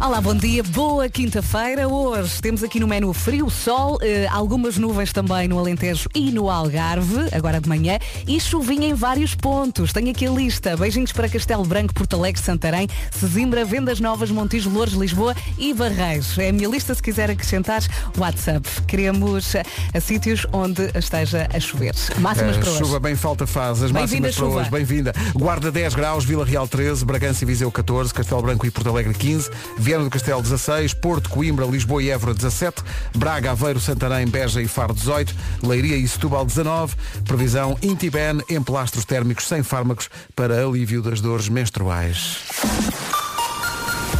[0.00, 1.88] Olá, bom dia, boa quinta-feira.
[1.88, 6.48] Hoje temos aqui no menu frio, sol, eh, algumas nuvens também no Alentejo e no
[6.48, 9.92] Algarve, agora de manhã, e chuvinha em vários pontos.
[9.92, 10.76] Tenho aqui a lista.
[10.76, 13.64] Beijinhos para Castelo Branco, Porto Alegre, Santarém, Sesimbra,
[13.98, 16.38] Novas, Montijo, Louros, Lisboa e Barreiros.
[16.38, 17.80] É a minha lista se quiser acrescentar
[18.18, 18.68] WhatsApp.
[18.86, 19.62] Queremos eh,
[19.94, 21.94] a sítios onde esteja a chover.
[22.18, 22.78] Máximas A para hoje.
[22.78, 23.82] chuva bem falta faz.
[23.82, 24.70] As máximas para hoje.
[24.70, 25.12] Bem-vinda.
[25.34, 29.14] Guarda 10 graus, Vila Real 13, Bragança e Viseu 14, Castelo Branco e Porto Alegre
[29.14, 32.82] 15, Viana do Castelo 16, Porto, Coimbra, Lisboa e Évora 17,
[33.16, 39.46] Braga, Aveiro, Santarém, Beja e Faro 18, Leiria e Setúbal 19, previsão Intiben, emplastros térmicos
[39.48, 42.38] sem fármacos para alívio das dores menstruais.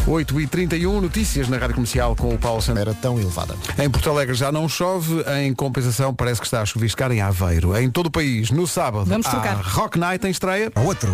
[0.07, 2.81] 8 e 31 notícias na Rádio Comercial com o Paulo Santos.
[2.81, 3.55] Era tão elevada.
[3.79, 7.77] Em Porto Alegre já não chove, em compensação parece que está a chuviscar em Aveiro.
[7.77, 9.57] Em todo o país, no sábado, Vamos há trocar.
[9.63, 10.73] Rock Night em estreia.
[10.77, 11.11] Outro.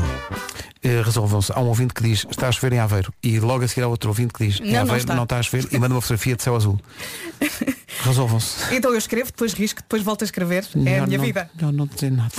[0.82, 1.50] Eh, Resolvam-se.
[1.52, 3.12] Há um ouvinte que diz está a chover em Aveiro.
[3.22, 5.14] E logo a seguir há outro ouvinte que diz em Não, não Aveiro está.
[5.16, 6.78] não está a chover e manda uma fotografia de céu azul.
[8.04, 8.74] Resolvam-se.
[8.74, 10.64] Então eu escrevo, depois risco, depois volto a escrever.
[10.84, 11.50] É a minha não, vida.
[11.60, 12.32] Não, não dizer nada.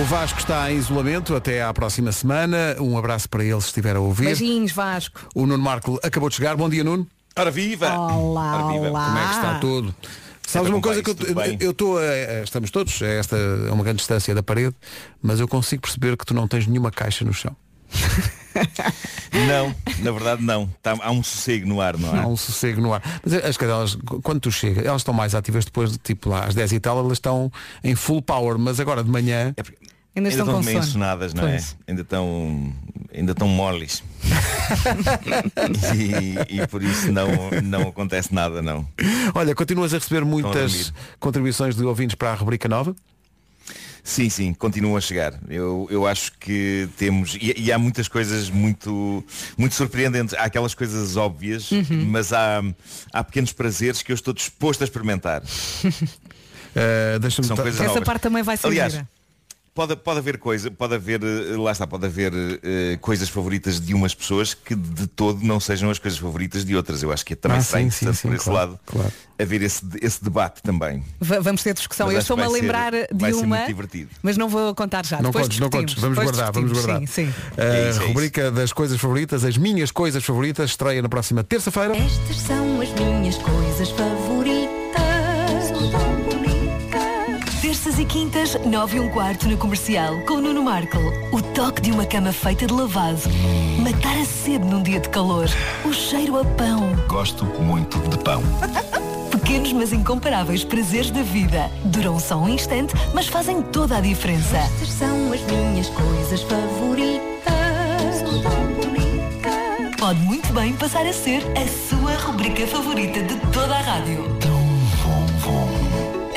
[0.00, 2.74] O Vasco está em isolamento até à próxima semana.
[2.80, 4.26] Um abraço para ele se estiver a ouvir.
[4.26, 5.28] Beijinhos, Vasco.
[5.34, 6.56] O Nuno Marco acabou de chegar.
[6.56, 7.06] Bom dia, Nuno.
[7.36, 7.92] Ora viva!
[7.98, 8.88] Olá, Ora viva!
[8.88, 9.06] olá.
[9.06, 9.94] Como é que está tudo?
[10.46, 11.10] Sabes uma coisa que
[11.60, 11.98] eu estou
[12.42, 13.36] estamos todos a esta
[13.68, 14.74] a uma grande distância da parede,
[15.22, 17.54] mas eu consigo perceber que tu não tens nenhuma caixa no chão.
[19.46, 20.68] Não, na verdade não.
[20.82, 22.20] Tá- há um sossego no ar, não é?
[22.20, 23.00] Há um sossego no ar.
[23.24, 26.54] Mas as cadelas, quando tu chegas, elas estão mais ativas depois de tipo lá às
[26.54, 27.50] 10 e tal, elas estão
[27.84, 29.78] em full power, mas agora de manhã É porque
[30.14, 30.78] Ainda Ainda estão meio
[31.34, 31.76] não Pois.
[31.86, 31.90] é?
[31.90, 32.72] Ainda estão,
[33.14, 34.02] ainda estão moles.
[35.96, 37.28] e, e por isso não,
[37.62, 38.86] não acontece nada, não.
[39.34, 40.94] Olha, continuas a receber muitas dormir.
[41.18, 42.94] contribuições de ouvintes para a rubrica nova?
[44.02, 45.34] Sim, sim, continuam a chegar.
[45.48, 47.36] Eu, eu acho que temos.
[47.40, 49.24] E, e há muitas coisas muito,
[49.58, 50.34] muito surpreendentes.
[50.34, 52.06] Há aquelas coisas óbvias, Uhum.
[52.06, 52.62] mas há,
[53.12, 55.42] há pequenos prazeres que eu estou disposto a experimentar.
[55.42, 58.04] Uh, Deixa-me São ta- coisas Essa novas.
[58.06, 59.08] parte também vai ser Aliás, gira.
[59.72, 63.94] Pode, pode haver coisa, pode haver, eh, lá está, pode haver eh, coisas favoritas de
[63.94, 67.02] umas pessoas que de todo não sejam as coisas favoritas de outras.
[67.04, 69.12] Eu acho que também Ah, será sim, interessante sim, sim, por esse claro, lado claro.
[69.38, 71.04] haver esse, esse debate também.
[71.20, 72.06] Va- Vamos ter discussão.
[72.08, 74.10] Mas Eu estou-me a vai ser- lembrar de vai ser uma, muito divertido.
[74.22, 75.22] mas não vou contar já.
[75.22, 75.94] Não contes, não contes.
[75.94, 76.98] Vamos Depois guardar, vamos guardar.
[77.00, 77.34] Sim, sim.
[77.56, 81.44] A É isso, é rubrica das coisas favoritas, as minhas coisas favoritas, estreia na próxima
[81.44, 81.96] terça-feira.
[81.96, 84.29] Estas são as minhas coisas favoritas.
[88.10, 90.98] Quintas, 9 e um quarto na comercial, com o Nuno Marco.
[91.32, 93.20] O toque de uma cama feita de lavado.
[93.78, 95.48] Matar a sede num dia de calor.
[95.84, 96.92] O cheiro a pão.
[97.06, 98.42] Gosto muito de pão.
[99.30, 101.70] Pequenos mas incomparáveis prazeres da vida.
[101.84, 104.56] Duram só um instante, mas fazem toda a diferença.
[104.56, 107.20] Estas são as minhas coisas favoritas.
[109.98, 114.59] Pode muito bem passar a ser a sua rubrica favorita de toda a rádio.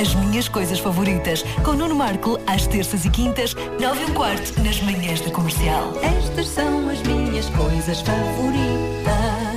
[0.04, 4.62] As minhas coisas favoritas, com Nuno Marco, às terças e quintas, 9 e um quarto,
[4.62, 5.94] nas manhãs da comercial.
[6.02, 9.53] Estas são as minhas coisas favoritas.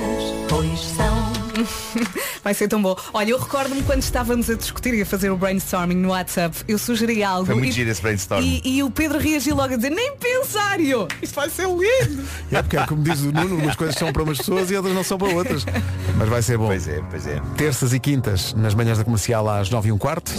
[2.43, 2.95] Vai ser tão bom.
[3.13, 6.77] Olha, eu recordo-me quando estávamos a discutir e a fazer o brainstorming no WhatsApp, eu
[6.77, 7.45] sugeri algo.
[7.45, 8.43] Foi muito e, giro esse brainstorm.
[8.43, 12.27] e, e o Pedro reagiu logo a dizer, nem pensar, eu, isto vai ser lindo.
[12.51, 14.95] É porque é como diz o Nuno, umas coisas são para umas pessoas e outras
[14.95, 15.65] não são para outras.
[16.15, 16.67] Mas vai ser bom.
[16.67, 17.41] Pois é, pois é.
[17.57, 20.31] Terças e quintas, nas manhãs da comercial às 9 e um quarto.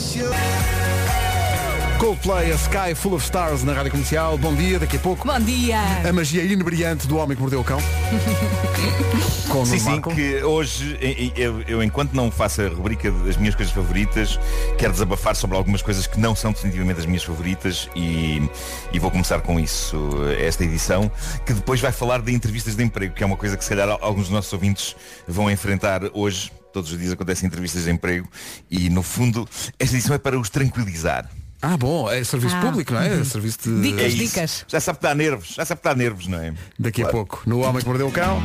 [1.98, 4.38] Coldplay, a Sky Full of Stars na rádio comercial.
[4.38, 5.26] Bom dia, daqui a pouco.
[5.26, 5.80] Bom dia.
[6.08, 7.80] A magia inebriante do homem que mordeu o cão.
[9.50, 10.14] Com o Sim, sim, Marco.
[10.14, 10.96] que hoje
[11.34, 14.38] eu, eu, enquanto não faço a rubrica das minhas coisas favoritas,
[14.78, 18.48] quero desabafar sobre algumas coisas que não são definitivamente as minhas favoritas e,
[18.92, 19.96] e vou começar com isso
[20.38, 21.10] esta edição,
[21.44, 23.88] que depois vai falar de entrevistas de emprego, que é uma coisa que se calhar
[24.00, 24.94] alguns dos nossos ouvintes
[25.26, 26.52] vão enfrentar hoje.
[26.72, 28.28] Todos os dias acontecem entrevistas de emprego
[28.70, 31.28] e no fundo esta edição é para os tranquilizar.
[31.60, 32.60] Ah, bom, é serviço Ah.
[32.60, 33.20] público, não é?
[33.20, 33.80] É serviço de...
[33.82, 34.16] Dicas, É isso.
[34.16, 34.64] dicas.
[34.68, 36.54] Já sabe que dá nervos, já sabe que dá nervos, não é?
[36.78, 38.40] Daqui a pouco, no Homem que Mordeu o Cão.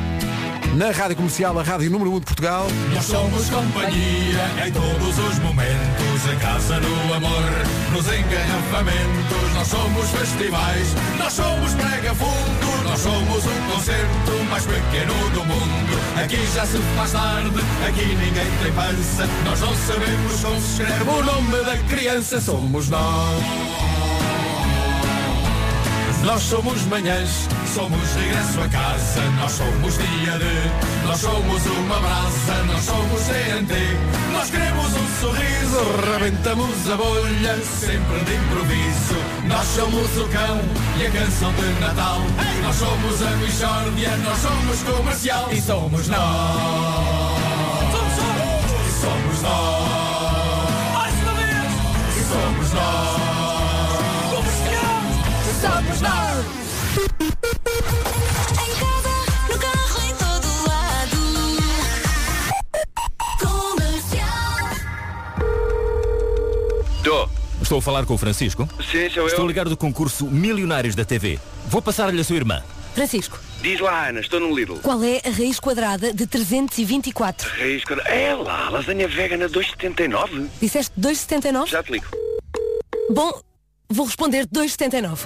[0.75, 2.65] Na Rádio Comercial, a Rádio Número 1 de Portugal.
[2.95, 7.43] Nós somos companhia em todos os momentos, em casa, no amor,
[7.91, 9.53] nos engarrafamentos.
[9.53, 10.87] Nós somos festivais,
[11.19, 12.62] nós somos prega fundo,
[12.93, 15.99] nós somos o concerto mais pequeno do mundo.
[16.23, 17.49] Aqui já se faz tarde,
[17.87, 19.27] aqui ninguém tem pança.
[19.43, 23.43] Nós não sabemos como se escreve o nome da criança, somos nós.
[26.23, 32.63] Nós somos manhãs, somos regresso a casa, nós somos dia de, nós somos uma brasa,
[32.67, 33.73] nós somos TNT,
[34.31, 35.79] nós queremos um sorriso,
[36.13, 39.15] rebentamos a bolha, sempre de improviso.
[39.47, 40.61] Nós somos o cão
[40.99, 42.21] e a canção de Natal,
[42.61, 46.19] nós somos a Michórdia, nós somos comercial e somos nós.
[48.87, 50.93] E somos nós.
[50.93, 52.17] Mais uma vez.
[52.17, 53.12] E somos nós.
[67.63, 68.67] Estou a falar com o Francisco?
[68.91, 69.27] Sim, sou eu.
[69.27, 71.39] Estou a ligar do concurso Milionários da TV.
[71.67, 72.61] Vou passar-lhe a sua irmã.
[72.93, 74.75] Francisco, Diz lá, Ana, estou no Lidl.
[74.83, 77.49] qual é a raiz quadrada de 324?
[77.57, 80.47] Raiz quadra- É lá, lasanha vegana 2,79.
[80.61, 81.67] Disseste 2,79?
[81.71, 82.05] Já te ligo.
[83.09, 83.31] Bom,
[83.89, 85.25] vou responder 2,79.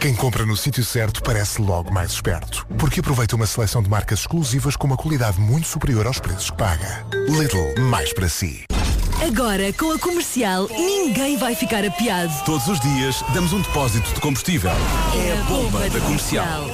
[0.00, 4.20] Quem compra no sítio certo parece logo mais esperto, porque aproveita uma seleção de marcas
[4.20, 7.04] exclusivas com uma qualidade muito superior aos preços que paga.
[7.28, 8.64] Lidl, mais para si.
[9.24, 12.32] Agora, com a comercial, ninguém vai ficar apiado.
[12.44, 14.70] Todos os dias damos um depósito de combustível.
[14.70, 16.66] É a bomba da comercial.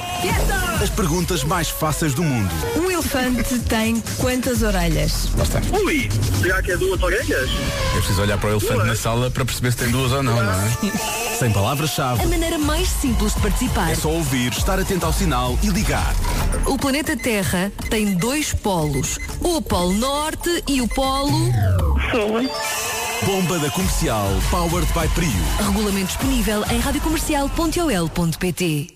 [0.81, 2.49] As perguntas mais fáceis do mundo.
[2.75, 5.29] Um elefante tem quantas orelhas?
[5.37, 5.61] Lá está.
[5.77, 6.09] Ui,
[6.41, 7.49] será que é duas orelhas?
[7.95, 10.35] É preciso olhar para o elefante na sala para perceber se tem duas ou não,
[10.35, 11.35] não é?
[11.37, 12.23] Sem palavras-chave.
[12.23, 13.91] A maneira mais simples de participar.
[13.91, 16.15] É só ouvir, estar atento ao sinal e ligar.
[16.65, 21.51] O planeta Terra tem dois polos, o Polo Norte e o Polo
[22.11, 22.38] Sul.
[23.25, 25.29] Bomba da comercial, powered by Prio.
[25.65, 28.87] Regulamento disponível em radiocomercial.ol.pt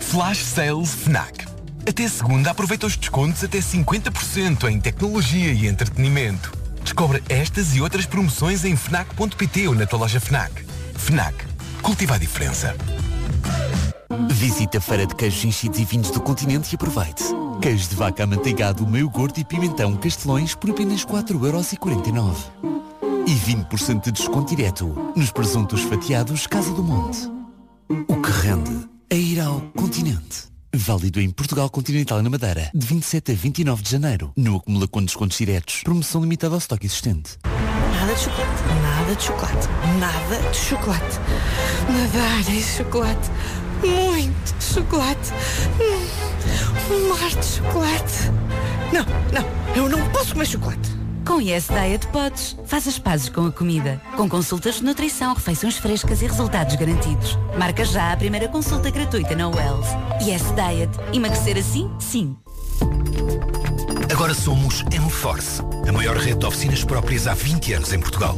[0.00, 1.46] Flash Sales FNAC.
[1.88, 6.52] Até segunda aproveita os descontos até 50% em tecnologia e entretenimento.
[6.82, 10.64] Descobre estas e outras promoções em FNAC.pt ou na tua loja FNAC.
[10.94, 11.34] FNAC.
[11.80, 12.76] Cultiva a diferença.
[14.28, 17.24] Visite a feira de queijos enchidos e vinhos do continente e aproveite.
[17.60, 22.34] Queijo de vaca amanteigado, meio gordo e pimentão castelões por apenas 4,49€.
[23.26, 27.30] E 20% de desconto direto nos presuntos fatiados Casa do Monte.
[28.08, 30.52] O que rende é ir ao continente.
[30.74, 34.32] Válido em Portugal Continental e na Madeira, de 27 a 29 de janeiro.
[34.36, 35.82] No acumula com descontos diretos.
[35.84, 37.38] Promoção limitada ao estoque existente.
[37.44, 39.68] Nada de chocolate, nada de chocolate,
[40.00, 41.18] nada de chocolate.
[41.88, 43.30] Nada de chocolate,
[43.86, 45.32] muito chocolate.
[45.80, 48.30] Hum, Um mar de chocolate.
[48.92, 50.90] Não, não, eu não posso comer chocolate.
[51.26, 52.56] Com Yes Diet podes.
[52.66, 54.00] Faz as pazes com a comida.
[54.16, 57.38] Com consultas de nutrição, refeições frescas e resultados garantidos.
[57.56, 59.88] Marca já a primeira consulta gratuita na Wells.
[60.22, 60.90] Yes Diet.
[61.12, 61.88] Emagrecer assim?
[62.00, 62.36] Sim.
[64.10, 68.36] Agora somos M-Force, a maior rede de oficinas próprias há 20 anos em Portugal.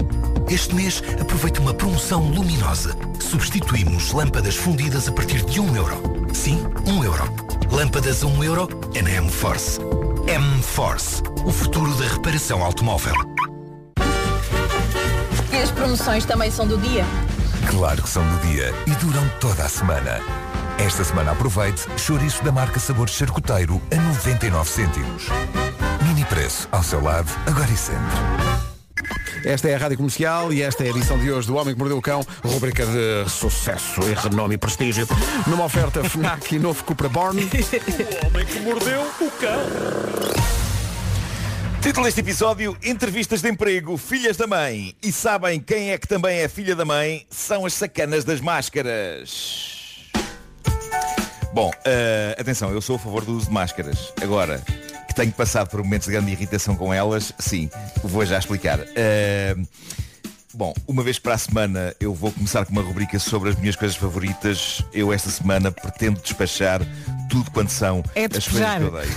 [0.48, 2.96] Este mês aproveite uma promoção luminosa.
[3.18, 6.28] Substituímos lâmpadas fundidas a partir de 1 euro.
[6.35, 7.24] Sim, 1 euro.
[7.70, 9.80] Lâmpadas a 1 euro é na M-Force.
[10.26, 13.14] M-Force, o futuro da reparação automóvel.
[15.52, 17.04] E as promoções também são do dia?
[17.70, 20.20] Claro que são do dia e duram toda a semana.
[20.78, 25.26] Esta semana aproveite chouriço da marca Sabor Charcuteiro a 99 cêntimos.
[26.07, 28.73] Mini preço ao seu lado, agora e sempre.
[29.44, 31.78] Esta é a Rádio Comercial e esta é a edição de hoje do Homem que
[31.78, 35.07] Mordeu o Cão, rubrica de sucesso e renome e prestígio.
[35.46, 37.42] Numa oferta FNAC e novo Cupra Born.
[37.42, 37.44] O
[38.26, 39.61] homem que mordeu o cão.
[41.83, 44.94] Título deste episódio, entrevistas de emprego, filhas da mãe.
[45.02, 47.26] E sabem quem é que também é filha da mãe?
[47.28, 50.11] São as sacanas das máscaras.
[51.52, 54.12] Bom, eh, atenção, eu sou a favor do uso de máscaras.
[54.22, 54.62] Agora,
[55.14, 57.70] que tenho passado por momentos de grande irritação com elas, sim,
[58.03, 58.81] vou já explicar.
[58.96, 59.55] Eh,
[60.57, 63.74] Bom, uma vez para a semana eu vou começar com uma rubrica sobre as minhas
[63.74, 64.85] coisas favoritas.
[64.92, 66.81] Eu esta semana pretendo despachar
[67.29, 69.12] tudo quanto são É as coisas que eu odeio.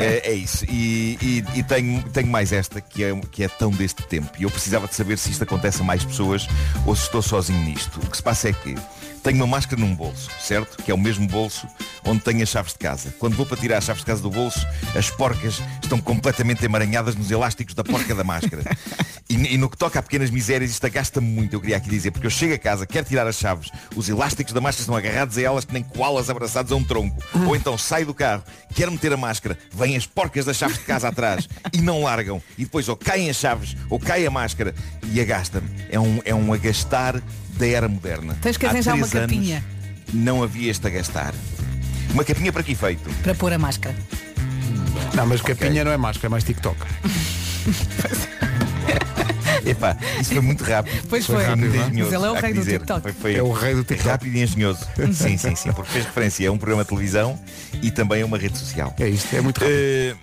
[0.00, 0.64] É, é isso.
[0.64, 4.30] E, e- e tenho, tenho mais esta que é, que é tão deste tempo.
[4.36, 6.48] E eu precisava de saber se isto acontece a mais pessoas
[6.84, 8.00] ou se estou sozinho nisto.
[8.02, 8.74] O que se passa é que
[9.22, 10.82] tenho uma máscara num bolso, certo?
[10.82, 11.66] Que é o mesmo bolso
[12.04, 13.14] onde tenho as chaves de casa.
[13.18, 17.14] Quando vou para tirar as chaves de casa do bolso, as porcas estão completamente emaranhadas
[17.14, 18.62] nos elásticos da porca da máscara.
[19.30, 22.10] E, e no que toca a pequenas misérias, isto agasta-me muito, eu queria aqui dizer,
[22.10, 25.38] porque eu chego a casa, quero tirar as chaves, os elásticos da máscara estão agarrados
[25.38, 27.16] a elas que nem koalas abraçados a um tronco.
[27.46, 28.42] Ou então saio do carro,
[28.74, 32.42] quero meter a máscara, vêm as porcas das chaves de casa atrás e não largam.
[32.58, 34.74] E depois ou caem as chaves ou cai a máscara
[35.12, 35.68] e agasta-me.
[35.88, 37.22] É um, é um agastar
[37.58, 38.36] da era moderna.
[38.40, 39.64] Tens que arranjar uma capinha
[40.12, 41.34] Não havia este agastar.
[42.12, 43.08] Uma capinha para que efeito?
[43.22, 43.94] para pôr a máscara.
[45.14, 46.76] Não, mas capinha não é máscara, é mais TikTok.
[49.64, 51.06] Epá, isso foi muito rápido.
[51.08, 51.44] Pois foi.
[51.54, 52.64] muito Mas engenhoso, ele é o rei do.
[52.64, 53.02] TikTok.
[53.02, 54.08] Foi- foi- É o rei do é TikTok.
[54.08, 54.86] rápido e engenhoso.
[55.12, 55.72] sim, sim, sim.
[55.72, 57.38] Porque fez referência a um programa de televisão
[57.82, 58.94] e também a uma rede social.
[58.98, 59.76] É isto, é muito rápido.
[59.76, 60.16] Eh,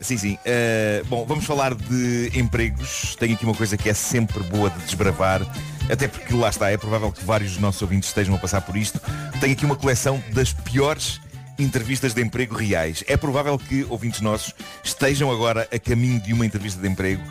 [0.00, 0.38] sim, sim.
[0.44, 3.14] Eh, bom, vamos falar de empregos.
[3.20, 5.42] Tenho aqui uma coisa que é sempre boa de desbravar.
[5.90, 8.76] Até porque lá está, é provável que vários dos nossos ouvintes estejam a passar por
[8.76, 9.00] isto.
[9.40, 11.20] Tenho aqui uma coleção das piores
[11.58, 13.02] entrevistas de emprego reais.
[13.06, 17.22] É provável que ouvintes nossos estejam agora a caminho de uma entrevista de emprego.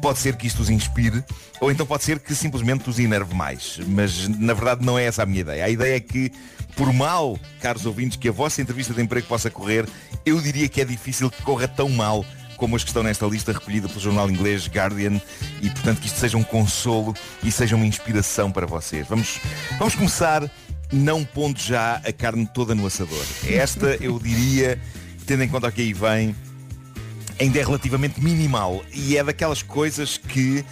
[0.00, 1.24] Pode ser que isto os inspire,
[1.60, 3.78] ou então pode ser que simplesmente os enerve mais.
[3.86, 5.64] Mas na verdade não é essa a minha ideia.
[5.64, 6.30] A ideia é que,
[6.76, 9.86] por mal, caros ouvintes, que a vossa entrevista de emprego possa correr,
[10.24, 12.24] eu diria que é difícil que corra tão mal
[12.56, 15.20] como as que estão nesta lista recolhida pelo jornal inglês Guardian
[15.60, 19.06] e portanto que isto seja um consolo e seja uma inspiração para vocês.
[19.08, 19.40] Vamos,
[19.78, 20.50] vamos começar
[20.92, 23.24] não pondo já a carne toda no assador.
[23.46, 24.80] Esta eu diria,
[25.26, 26.34] tendo em conta o que aí vem,
[27.40, 30.64] ainda é relativamente minimal e é daquelas coisas que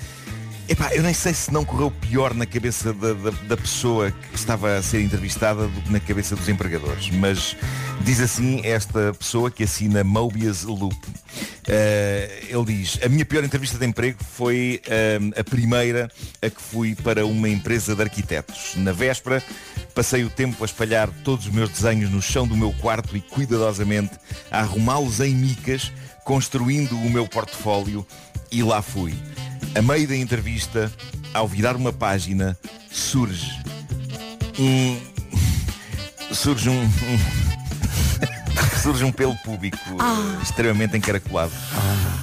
[0.67, 4.35] Epá, eu nem sei se não correu pior na cabeça da, da, da pessoa que
[4.35, 7.11] estava a ser entrevistada do que na cabeça dos empregadores.
[7.11, 7.55] Mas
[8.01, 10.97] diz assim esta pessoa que assina Mobius Loop.
[11.69, 16.61] Eh, ele diz, a minha pior entrevista de emprego foi eh, a primeira a que
[16.61, 18.73] fui para uma empresa de arquitetos.
[18.77, 19.43] Na véspera,
[19.95, 23.21] passei o tempo a espalhar todos os meus desenhos no chão do meu quarto e
[23.21, 24.15] cuidadosamente
[24.51, 25.93] a arrumá-los em micas,
[26.25, 28.07] construindo o meu portfólio
[28.51, 29.15] e lá fui.
[29.75, 30.93] A meio da entrevista,
[31.33, 32.57] ao virar uma página,
[32.91, 33.59] surge
[34.59, 34.99] um.
[36.33, 36.91] surge um.
[38.81, 40.39] surge um pelo público Ah.
[40.43, 41.53] extremamente encaracolado.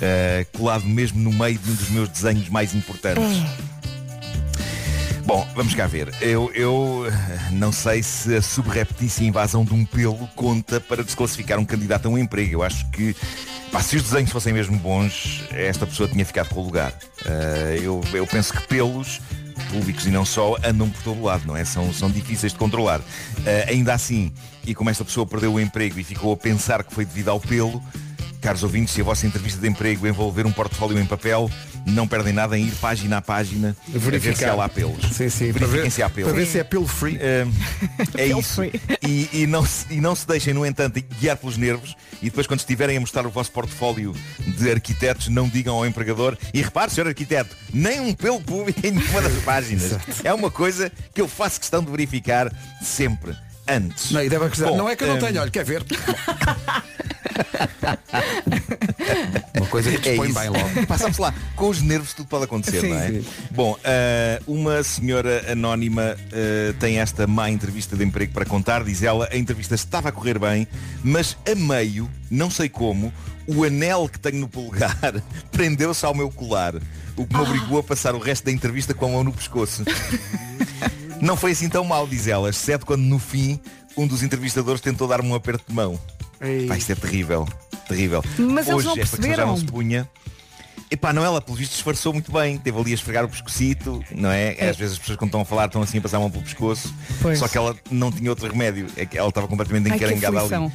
[0.02, 3.24] Eh, colado mesmo no meio de um dos meus desenhos mais importantes.
[5.26, 6.14] Bom, vamos cá ver.
[6.22, 11.60] Eu, eu eh, não sei se a subreptícia invasão de um pelo conta para desclassificar
[11.60, 12.54] um candidato a um emprego.
[12.54, 13.16] Eu acho que,
[13.80, 16.94] se os desenhos fossem mesmo bons, esta pessoa tinha ficado com o lugar.
[17.26, 19.22] Eh, eu, eu penso que pelos
[19.72, 21.64] públicos e não só andam por todo lado, não é?
[21.64, 23.02] São, são difíceis de controlar.
[23.46, 24.32] Eh, ainda assim,
[24.66, 27.40] e como esta pessoa perdeu o emprego e ficou a pensar que foi devido ao
[27.40, 27.82] pelo,
[28.42, 31.50] Caros ouvintes, se a vossa entrevista de emprego envolver um portfólio em papel,
[31.86, 34.50] não perdem nada em ir página a página a ver se Verificar.
[34.52, 35.16] há lá pelos.
[35.16, 36.32] Sim, sim, para ver- se há pelos.
[36.32, 37.18] para ver se é pelo free.
[37.22, 37.46] é
[38.28, 38.62] Pelo isso.
[39.08, 42.46] E, e não se, e não se deixem, no entanto, guiar pelos nervos e depois
[42.48, 44.16] quando estiverem a mostrar o vosso portfólio
[44.58, 48.92] de arquitetos, não digam ao empregador e repare, senhor arquiteto, nem um pelo público em
[48.92, 49.98] nenhuma das páginas.
[50.24, 52.52] É uma coisa que eu faço questão de verificar
[52.82, 53.36] sempre.
[53.72, 54.12] Antes.
[54.12, 54.50] Não, e deve.
[54.64, 55.86] Bom, não é que eu não hum, tenho, olha, quer ver?
[59.56, 60.86] Uma coisa que te é bem logo.
[60.88, 61.34] Passamos lá.
[61.56, 63.08] Com os nervos tudo pode acontecer, Sim, não é?
[63.08, 63.26] sim.
[63.52, 68.84] Bom, ah, uma senhora anónima ah, tem esta má entrevista de emprego para contar.
[68.84, 70.68] Diz ela, a entrevista estava a correr bem,
[71.04, 73.14] mas a meio, não sei como,
[73.48, 76.76] o anel que tenho no polegar prendeu-se ao meu colar.
[77.16, 79.84] O que me obrigou a passar o resto da entrevista com a mão no pescoço.
[81.22, 83.60] Não foi assim tão mal, diz ela, exceto quando no fim
[83.96, 86.00] um dos entrevistadores tentou dar-me um aperto de mão.
[86.68, 87.48] Pá, isto é terrível,
[87.88, 88.24] terrível.
[88.40, 90.10] Mas eles Hoje não esta questão já não se punha.
[90.90, 92.58] Epá, não, ela pelo visto disfarçou muito bem.
[92.58, 94.52] Teve ali a esfregar o pescocito, não é?
[94.60, 96.44] Às vezes as pessoas quando estão a falar estão assim a passar a mão pelo
[96.44, 96.94] pescoço.
[97.22, 97.40] Pois.
[97.40, 98.88] Só que ela não tinha outro remédio.
[98.98, 100.72] É que ela estava completamente Ai, encarangada ali.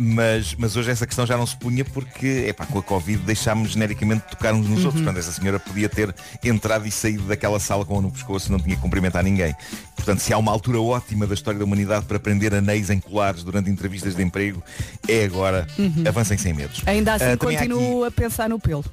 [0.00, 3.72] Mas, mas hoje essa questão já não se punha porque, epá, com a Covid deixámos
[3.72, 4.84] genericamente de tocar uns nos Uhum.
[4.86, 5.02] outros.
[5.04, 8.50] Portanto, essa senhora podia ter entrado e saído daquela sala com a mão no pescoço,
[8.50, 9.54] não tinha que cumprimentar ninguém.
[9.94, 13.42] Portanto, se há uma altura ótima da história da humanidade para prender anéis em colares
[13.44, 14.62] durante entrevistas de emprego,
[15.06, 15.66] é agora.
[15.78, 16.04] Uhum.
[16.08, 16.82] Avancem sem medos.
[16.86, 18.84] Ainda assim há continuo a pensar no pelo.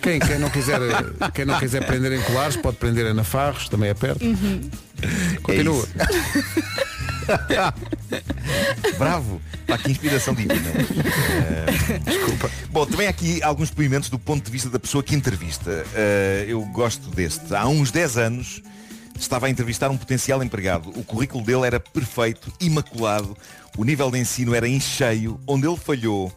[0.00, 0.80] Quem, quem não quiser,
[1.34, 4.24] quem não quiser prender em colares, pode prender a Nafarros, também é perto.
[4.24, 4.60] Uhum.
[5.42, 5.86] Continua.
[8.98, 9.40] Bravo!
[9.66, 10.70] Pá, que inspiração divina.
[10.70, 12.50] Eh, Desculpa.
[12.70, 15.84] Bom, também há aqui alguns depoimentos do ponto de vista da pessoa que entrevista.
[15.94, 17.54] Eh, eu gosto deste.
[17.54, 18.62] Há uns 10 anos
[19.18, 20.90] estava a entrevistar um potencial empregado.
[20.90, 23.36] O currículo dele era perfeito, imaculado.
[23.76, 25.40] O nível de ensino era em cheio.
[25.46, 26.32] Onde ele falhou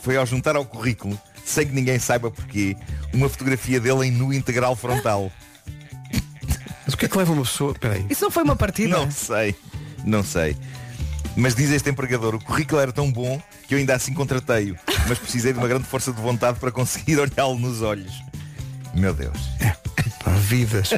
[0.00, 2.76] foi ao juntar ao currículo, sem que ninguém saiba porquê,
[3.12, 5.30] uma fotografia dele em nu integral frontal.
[6.84, 7.74] Mas o que é que leva uma pessoa.
[7.74, 8.04] Peraí.
[8.10, 8.96] Isso não foi uma partida?
[8.96, 9.54] Não sei,
[10.04, 10.56] não sei.
[11.36, 14.76] Mas diz este empregador, o currículo era tão bom que eu ainda assim contratei-o,
[15.08, 18.12] mas precisei de uma grande força de vontade para conseguir olhá-lo nos olhos.
[18.94, 19.38] Meu Deus.
[20.40, 20.90] vidas.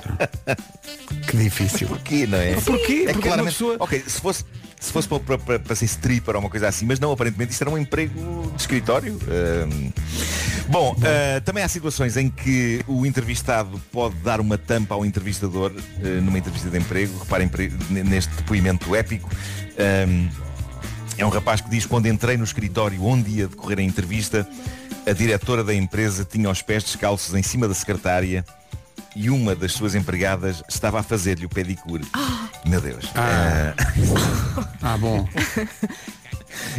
[1.30, 1.86] que difícil.
[1.88, 2.54] Porquê, não é?
[2.60, 3.04] Porquê?
[3.08, 3.62] É Porque claramente.
[3.62, 4.44] uma pessoa- Ok, se fosse.
[4.84, 7.52] Se fosse para, para, para, para ser stripper ou uma coisa assim, mas não, aparentemente
[7.52, 9.18] isto era um emprego de escritório.
[9.28, 9.92] Ahm,
[10.68, 15.72] Bom, ah, também há situações em que o entrevistado pode dar uma tampa ao entrevistador
[15.76, 17.18] ah, numa entrevista de emprego.
[17.18, 17.50] Reparem
[17.90, 19.30] neste depoimento épico.
[19.78, 20.28] Ahm,
[21.16, 24.46] é um rapaz que diz quando entrei no escritório onde ia decorrer a entrevista,
[25.06, 28.44] a diretora da empresa tinha os pés descalços em cima da secretária
[29.16, 32.04] e uma das suas empregadas estava a fazer-lhe o pedicure.
[32.66, 33.10] Meu Deus.
[33.14, 33.74] Ah.
[34.82, 35.28] Ah, bom.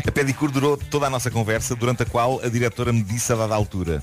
[0.07, 3.35] A pedicure durou toda a nossa conversa, durante a qual a diretora me disse a
[3.35, 4.01] dada altura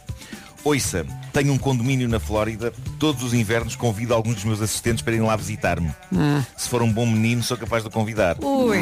[0.65, 5.13] Ouça, tenho um condomínio na Flórida, todos os invernos convido alguns dos meus assistentes para
[5.13, 5.91] irem lá visitar-me.
[6.13, 6.41] Hum.
[6.57, 8.37] Se for um bom menino, sou capaz de o convidar.
[8.41, 8.79] Ui.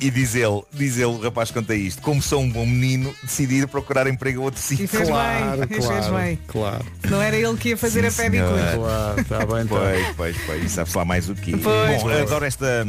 [0.00, 3.56] E diz ele, diz ele, o rapaz conta isto, como sou um bom menino, decidi
[3.56, 4.84] ir procurar emprego a outro sítio.
[4.84, 6.38] E fez bem, e fez bem.
[6.46, 6.84] Claro.
[7.08, 8.60] Não era ele que ia fazer a Sim, pedicure.
[8.60, 8.76] senhor.
[8.78, 9.76] Claro, está bem, tá.
[9.76, 11.56] Pois, pois, pois, e sabe-se lá mais o que.
[11.56, 12.22] Pois, Bom, pois.
[12.22, 12.86] adoro esta.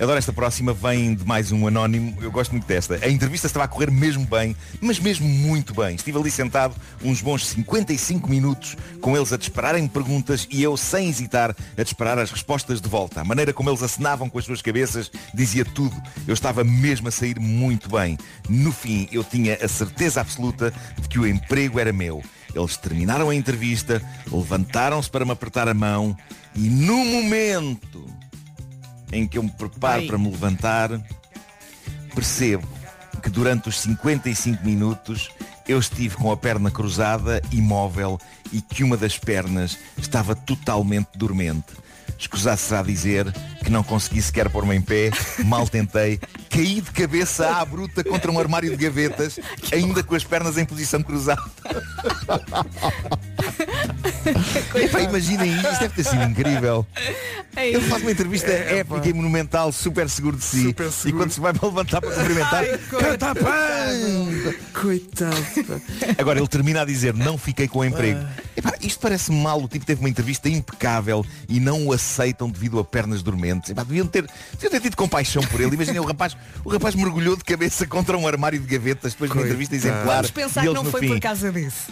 [0.00, 3.00] Adoro esta próxima, vem de mais um anónimo, eu gosto muito desta.
[3.02, 5.96] A entrevista estava a correr mesmo bem, mas mesmo muito bem.
[5.96, 6.72] Estive ali sentado
[7.02, 12.16] uns bons 55 minutos, com eles a dispararem perguntas e eu, sem hesitar, a disparar
[12.16, 13.22] as respostas de volta.
[13.22, 16.00] A maneira como eles acenavam com as suas cabeças dizia tudo.
[16.28, 18.16] Eu estava mesmo a sair muito bem.
[18.48, 22.22] No fim, eu tinha a certeza absoluta de que o emprego era meu.
[22.54, 26.16] Eles terminaram a entrevista, levantaram-se para me apertar a mão
[26.54, 28.06] e no momento
[29.12, 30.06] em que eu me preparo Ai.
[30.06, 30.90] para me levantar,
[32.14, 32.66] percebo
[33.22, 35.30] que durante os 55 minutos
[35.66, 38.18] eu estive com a perna cruzada, imóvel,
[38.52, 41.66] e que uma das pernas estava totalmente dormente.
[42.18, 43.30] Escusado será dizer
[43.62, 45.10] que não consegui sequer pôr-me em pé,
[45.44, 49.38] mal tentei, caí de cabeça à bruta contra um armário de gavetas,
[49.70, 51.42] ainda com as pernas em posição cruzada.
[54.74, 56.86] Epá, imaginem isto, isto deve ter sido incrível.
[57.56, 60.74] Ele faz uma entrevista épica e monumental, super seguro de si.
[61.06, 63.34] E quando se vai para levantar para cumprimentar, Ai, canta!
[64.72, 65.36] Coitado.
[66.18, 68.20] Agora ele termina a dizer, não fiquei com o emprego.
[68.56, 72.78] Epá, isto parece mal, o tipo teve uma entrevista impecável e não o aceitam devido
[72.78, 73.70] a pernas dormentes.
[73.70, 75.74] Epá, deviam, ter, deviam ter tido compaixão por ele.
[75.74, 79.36] Imaginem, o rapaz, o rapaz mergulhou de cabeça contra um armário de gavetas depois de
[79.36, 80.16] uma entrevista exemplar.
[80.16, 81.88] Vamos pensar E que não foi fim, por causa disso.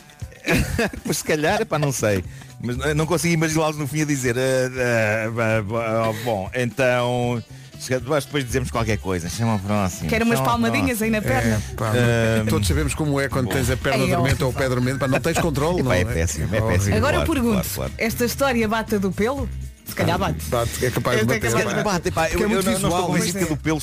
[1.05, 2.25] Pois se calhar, epá, não sei.
[2.63, 7.43] Mas eh, não consigo imaginá-los no fim a dizer "Ah, ah, ah, Bom, então
[7.89, 11.57] Depois dizemos qualquer coisa Chama o próximo Quero umas palmadinhas aí na perna.
[11.71, 13.53] É, pá, Ahm, Todos sabemos como é quando bom.
[13.53, 16.11] tens a perna É dormente ou o pé dormente, pá, não tens controle, não Epá,
[16.11, 16.97] é péssimo, é péssimo.
[16.97, 17.93] Agora Claro, eu pergunto, claro, claro.
[17.99, 19.47] esta história bate do pelo?
[19.87, 20.45] Se calhar bate.
[20.49, 21.77] Bate, é capaz de Esta é bater.
[21.77, 23.55] capaz de pá, eu, é eu muito não, não estou visual, convencido que mas a
[23.55, 23.81] do pelo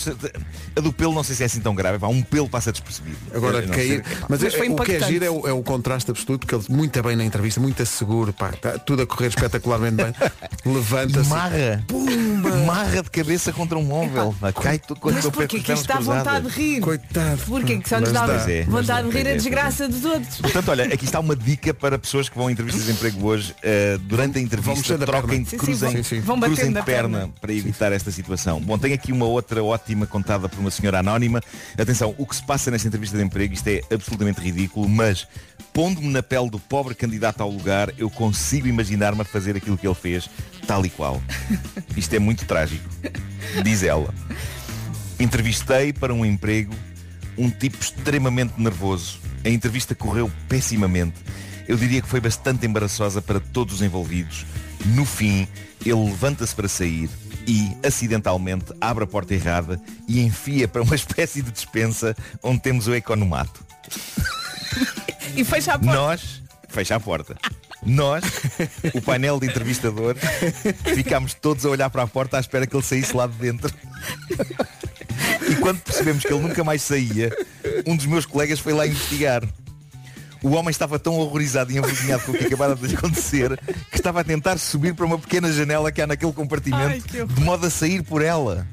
[0.76, 3.18] A do pelo não sei se é assim tão grave pá, Um pelo passa despercebido
[3.34, 4.04] Agora Eu não cair.
[4.04, 4.18] sei.
[4.28, 6.56] Mas, Mas é- foi o que é giro é o, é o contraste absoluto, porque
[6.56, 10.14] ele muito bem na entrevista, muito seguro, pá, tá tudo a correr espetacularmente bem.
[10.66, 11.30] Levanta-se.
[11.30, 11.84] Marra
[12.66, 15.74] Marra de cabeça contra um móvel pá, Cai tudo com Mas o pé porquê que
[15.74, 16.80] isto dá vontade de rir?
[16.82, 17.42] Coitado.
[17.48, 20.38] Porquê que só nos dá é, vontade de rir a é, desgraça de todos?
[20.38, 23.54] Portanto, olha, aqui está uma dica para pessoas que vão a entrevistas de emprego hoje.
[23.64, 26.20] Uh, durante a entrevista, troquem, cruzem, Sim, sim.
[26.20, 27.34] vão cruzem de perna, perna.
[27.40, 28.60] para evitar esta situação.
[28.60, 31.42] Bom, tenho aqui uma outra ótima contada por uma senhora anónima.
[31.78, 35.28] Atenção, o que se passa nesta entrevista de emprego, isto é absolutamente ridículo, mas
[35.72, 39.88] pondo-me na pele do pobre candidato ao lugar, eu consigo imaginar-me a fazer aquilo que
[39.88, 40.30] ele fez,
[40.68, 41.22] tal e qual.
[41.96, 42.88] Isto é muito trágico.
[43.64, 44.14] Diz ela.
[45.20, 46.74] Entrevistei para um emprego
[47.38, 49.20] um tipo extremamente nervoso.
[49.44, 51.16] A entrevista correu pessimamente.
[51.68, 54.46] Eu diria que foi bastante embaraçosa para todos os envolvidos.
[54.86, 55.48] No fim,
[55.86, 57.10] ele levanta-se para sair
[57.48, 62.88] e, acidentalmente, abre a porta errada e enfia para uma espécie de despensa onde temos
[62.88, 63.64] o economato.
[65.36, 65.96] E fecha a porta.
[65.96, 67.36] Nós, fecha a porta.
[67.86, 68.24] Nós,
[68.94, 70.16] o painel de entrevistador,
[70.96, 73.74] ficámos todos a olhar para a porta à espera que ele saísse lá de dentro.
[75.50, 77.36] E quando percebemos que ele nunca mais saía,
[77.86, 79.44] um dos meus colegas foi lá investigar.
[80.44, 83.58] O homem estava tão horrorizado e envergonhado com o que acabara de lhe acontecer
[83.90, 87.22] que estava a tentar subir para uma pequena janela que há naquele Ai, compartimento que
[87.22, 87.34] horror.
[87.34, 88.68] de modo a sair por ela.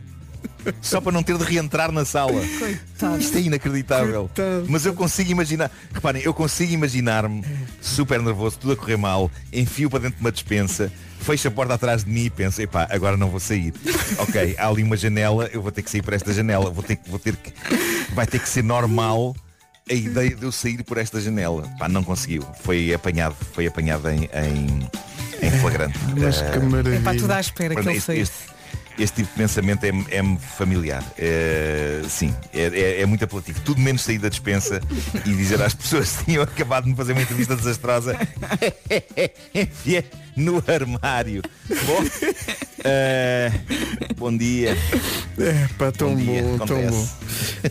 [0.82, 2.42] Só para não ter de reentrar na sala.
[2.58, 3.18] Coitado.
[3.18, 4.30] Isto é inacreditável.
[4.34, 4.66] Coitado.
[4.68, 5.70] Mas eu consigo imaginar.
[5.92, 7.44] Reparem, eu consigo imaginar-me
[7.80, 11.74] super nervoso, tudo a correr mal, enfio para dentro de uma despensa, fecho a porta
[11.74, 13.72] atrás de mim e penso, epá, agora não vou sair.
[14.18, 16.98] ok, há ali uma janela, eu vou ter que sair por esta janela, vou ter,
[17.06, 17.52] vou ter que.
[18.12, 19.34] Vai ter que ser normal
[19.90, 21.68] a ideia de eu sair por esta janela.
[21.78, 22.46] Pá, não conseguiu.
[22.62, 24.88] Foi apanhado, foi apanhado em, em,
[25.46, 25.98] em flagrante.
[26.16, 26.96] Mas Eh, que maravilha.
[26.96, 28.32] É para tudo à espera que ele este- saísse.
[28.32, 28.50] este-
[28.98, 31.02] este tipo de pensamento é- é-me familiar.
[31.16, 33.58] É, sim, é, é- é muito apelativo.
[33.62, 34.80] Tudo menos sair da dispensa
[35.24, 38.14] e dizer às pessoas que tinham acabado de me fazer uma entrevista desastrosa.
[40.36, 41.42] No armário.
[41.68, 42.04] Bom,
[42.84, 43.52] eh,
[44.16, 44.76] bom dia.
[45.38, 47.08] É, pá, tão dia, bom, tão bom.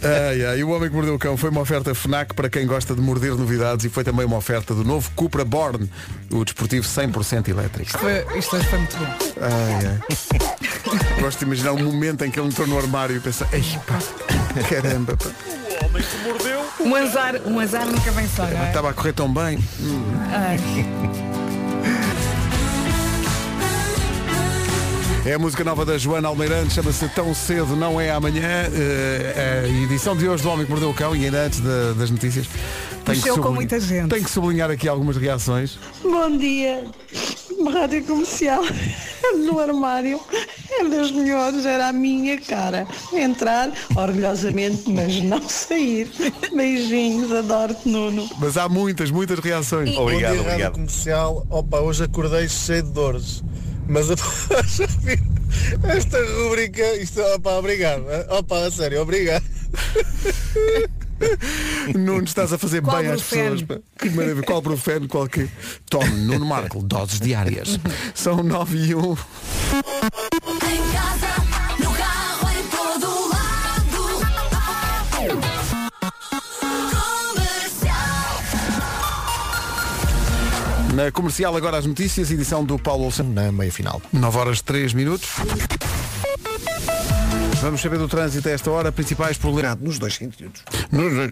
[0.04, 2.66] Ai, ai, e o Homem que Mordeu o Cão foi uma oferta FNAC para quem
[2.68, 5.90] gosta de morder novidades e foi também uma oferta do novo Cupra Born,
[6.32, 7.88] o desportivo 100% elétrico.
[7.90, 9.06] Isto, foi- isto foi muito bom.
[9.42, 11.20] Ai, ai.
[11.22, 14.00] Gosto de imaginar o momento em que ele entrou no armário e pensa, ei pá,
[14.70, 15.30] caramba, pá.
[16.80, 18.68] Um azar, um azar nunca vem só, não é?
[18.68, 19.58] Estava a correr tão bem.
[19.82, 20.04] Hum.
[20.32, 20.58] Ai.
[25.26, 28.42] É a música nova da Joana Almeirante, chama-se Tão Cedo Não É Amanhã.
[28.74, 31.94] Eh, a edição de hoje do Homem que Mordeu o Cão e ainda antes da-
[31.94, 32.48] das notícias.
[33.06, 34.10] tenho Mexeu com muita gente.
[34.10, 35.78] Tenho que sublinhar aqui algumas reações.
[36.02, 36.84] Bom dia,
[37.72, 38.64] rádio comercial
[39.46, 40.20] no armário
[40.72, 42.88] é das melhores, era a minha cara.
[43.14, 46.10] Entrar orgulhosamente, mas não sair.
[46.56, 48.28] Beijinhos, adoro-te, Nuno.
[48.40, 49.96] Mas há muitas, muitas reações.
[49.96, 50.60] Obrigado, Bom dia, obrigado.
[50.60, 51.46] Rádio Comercial.
[51.50, 53.44] Opa, hoje acordei cheio de dores.
[53.90, 55.20] Mas após ouvir
[55.90, 58.06] esta rubrica, isto, opa, obrigado.
[58.30, 59.44] Opa, a sério, obrigado.
[61.96, 63.64] Nuno, estás a fazer Qual bem às pessoas.
[63.64, 63.80] pá.
[63.98, 64.46] Que maravilha.
[64.46, 65.08] Qual Brufeno?
[65.08, 65.50] Qual que?
[65.90, 67.80] Tome, Nuno Marco, doses diárias.
[68.14, 69.18] São 9 e 1.
[81.00, 83.26] Na comercial agora as notícias, edição do Paulo Olsen.
[83.28, 84.02] Na meia final.
[84.12, 85.30] 9 horas 3 minutos.
[87.62, 89.80] Vamos saber do trânsito a esta hora, principais problemas.
[89.80, 90.62] Nos dois sentidos.
[90.92, 91.32] Nos dois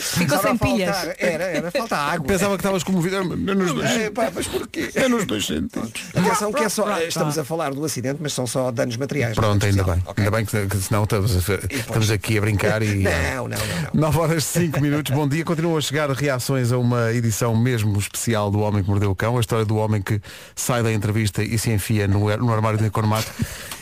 [0.00, 0.96] Ficou sem pilhas.
[1.18, 2.26] Era, era, falta água.
[2.26, 3.16] Pensava que estavas comovido.
[3.16, 3.22] É
[3.54, 3.90] nos dois.
[3.90, 4.90] É, pá, mas porquê?
[4.94, 5.90] É nos dois sentidos.
[6.14, 9.34] Atenção que é só, estamos a falar do acidente, mas são só danos materiais.
[9.34, 10.02] Pronto, ainda bem.
[10.16, 13.00] Ainda bem que, que senão estamos, a fe- estamos aqui a brincar e.
[13.04, 13.56] Não, não, não,
[13.94, 14.00] não.
[14.00, 15.44] 9 horas 5 minutos, bom dia.
[15.44, 19.36] Continuam a chegar reações a uma edição mesmo especial do Homem que Mordeu o Cão,
[19.36, 20.20] a história do homem que
[20.56, 23.30] sai da entrevista e se enfia no, no armário de Economato.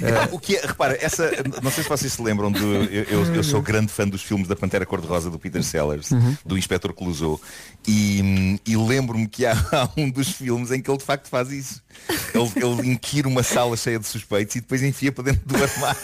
[0.01, 1.31] Epá, O que é, repara, essa,
[1.63, 2.59] não sei se vocês se lembram do.
[2.59, 6.37] Eu, eu- eu sou grande fã dos filmes da Pantera Cor-de-Rosa do Peter Sellers, Uhum.
[6.45, 7.41] do Inspector Clouseau.
[7.87, 11.51] E, e lembro-me que há, há um dos filmes em que ele de facto faz
[11.51, 11.83] isso.
[12.35, 16.01] Ele, ele inquire uma sala cheia de suspeitos e depois enfia para dentro do armário.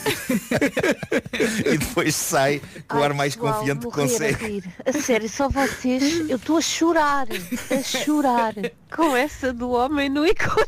[1.73, 4.45] e depois sai com o ar mais confiante que a consegue.
[4.47, 4.65] rir.
[4.85, 7.27] A sério, só vocês, eu estou a chorar,
[7.71, 8.55] a chorar
[8.95, 10.67] com essa do homem no Economato.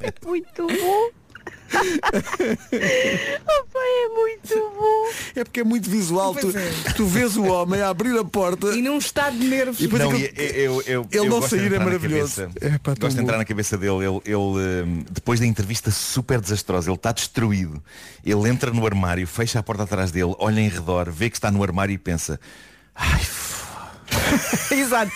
[0.00, 1.10] É muito bom.
[3.46, 5.08] Opa, é muito bom.
[5.36, 6.34] É porque é muito visual.
[6.34, 6.92] Tu, é.
[6.94, 9.78] tu vês o homem a abrir a porta E num estado de nervos.
[9.80, 12.42] E depois Não, eu, eu, ele eu não gosto de sair é maravilhoso.
[12.42, 13.38] cabeça- É, pá, gosto de entrar bom.
[13.38, 13.96] na cabeça dele.
[14.04, 17.82] Ele, ele, hum, depois da entrevista super desastrosa, ele está destruído.
[18.24, 21.50] Ele entra no armário, fecha a porta atrás dele, olha em redor, vê que está
[21.50, 22.40] no armário e pensa.
[22.94, 23.20] Ai.
[24.70, 25.12] Exato.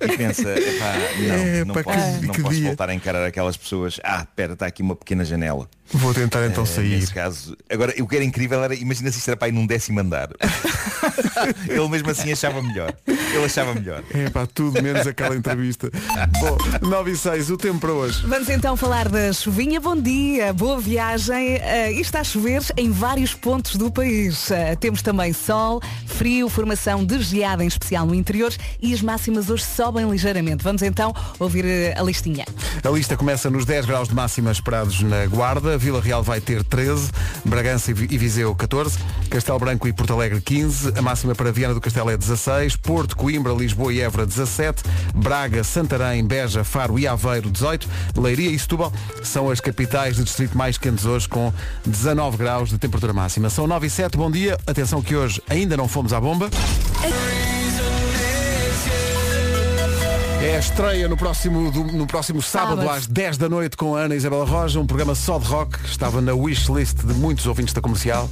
[0.00, 2.94] e pensa, "Epá, não, É, não pá, posso, que- não que posso dia." voltar a
[2.94, 4.00] encarar aquelas pessoas.
[4.04, 5.68] Ah, espera, está aqui uma pequena janela.
[5.90, 6.96] Vou tentar então Eh, sair.
[7.00, 7.56] Nesse caso.
[7.70, 10.28] Agora, o que era incrível era, imagina se isto era para ir num décimo andar.
[11.66, 12.92] ele mesmo assim achava melhor.
[13.06, 14.02] Ele achava melhor.
[14.12, 15.90] É pá, tudo menos aquela entrevista.
[16.40, 18.22] Bom, 9 e 6, o tempo para hoje.
[18.26, 19.80] Vamos então falar da chuvinha.
[19.80, 21.56] Bom dia, boa viagem.
[21.56, 24.50] Uh, está a chover em vários pontos do país.
[24.50, 29.48] Uh, temos também sol, frio, formação de geada, em especial no interior, e as máximas
[29.48, 30.62] hoje sobem ligeiramente.
[30.62, 32.44] Vamos então ouvir uh, a listinha.
[32.84, 35.78] A lista começa nos 10 graus de máxima esperados na Guarda.
[35.78, 37.10] Vila Real vai ter 13,
[37.44, 38.98] Bragança e Viseu 14,
[39.30, 43.16] Castelo Branco e Porto Alegre 15, a máxima para Viana do Castelo é 16, Porto,
[43.16, 44.82] Coimbra, Lisboa e Évora 17,
[45.14, 48.92] Braga, Santarém, Beja, Faro e Aveiro 18, Leiria e Setúbal
[49.22, 51.52] são as capitais do distrito mais quentes hoje com
[51.86, 53.48] 19 graus de temperatura máxima.
[53.48, 54.58] São 9 e 7, bom dia.
[54.66, 56.50] Atenção que hoje ainda não fomos à bomba.
[60.42, 62.90] É a estreia no próximo, do- no próximo sábado, Sábado.
[62.96, 66.20] às 10 da noite com a Ana Isabela Roja, um programa só de rock, estava
[66.20, 68.28] na wishlist de muitos ouvintes da comercial.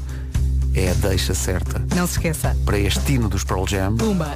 [0.75, 2.57] É a deixa certa Não se esqueça.
[2.65, 3.97] para este hino dos Pearl Jam.
[3.97, 4.31] Pumba.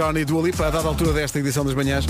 [0.00, 2.06] John e Dua Lipa, a dada altura desta edição das manhãs,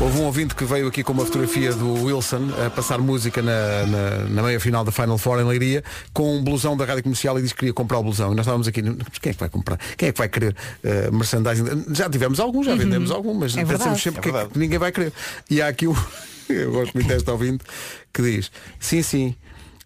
[0.00, 3.86] houve um ouvinte que veio aqui com uma fotografia do Wilson a passar música na,
[3.86, 7.38] na, na meia final da Final Four em Leiria, com um blusão da rádio comercial
[7.38, 8.32] e disse que queria comprar o blusão.
[8.32, 9.78] E nós estávamos aqui, mas quem é que vai comprar?
[9.96, 11.94] Quem é que vai querer uh, merchandising?
[11.94, 12.78] Já tivemos algum, já Uhum.
[12.78, 15.12] vendemos algum, mas É pensamos sempre É que, que ninguém vai querer.
[15.48, 15.96] E há aqui o.
[16.50, 17.64] Eu gosto muito desta ouvinte
[18.12, 18.50] que diz,
[18.80, 19.36] sim, sim.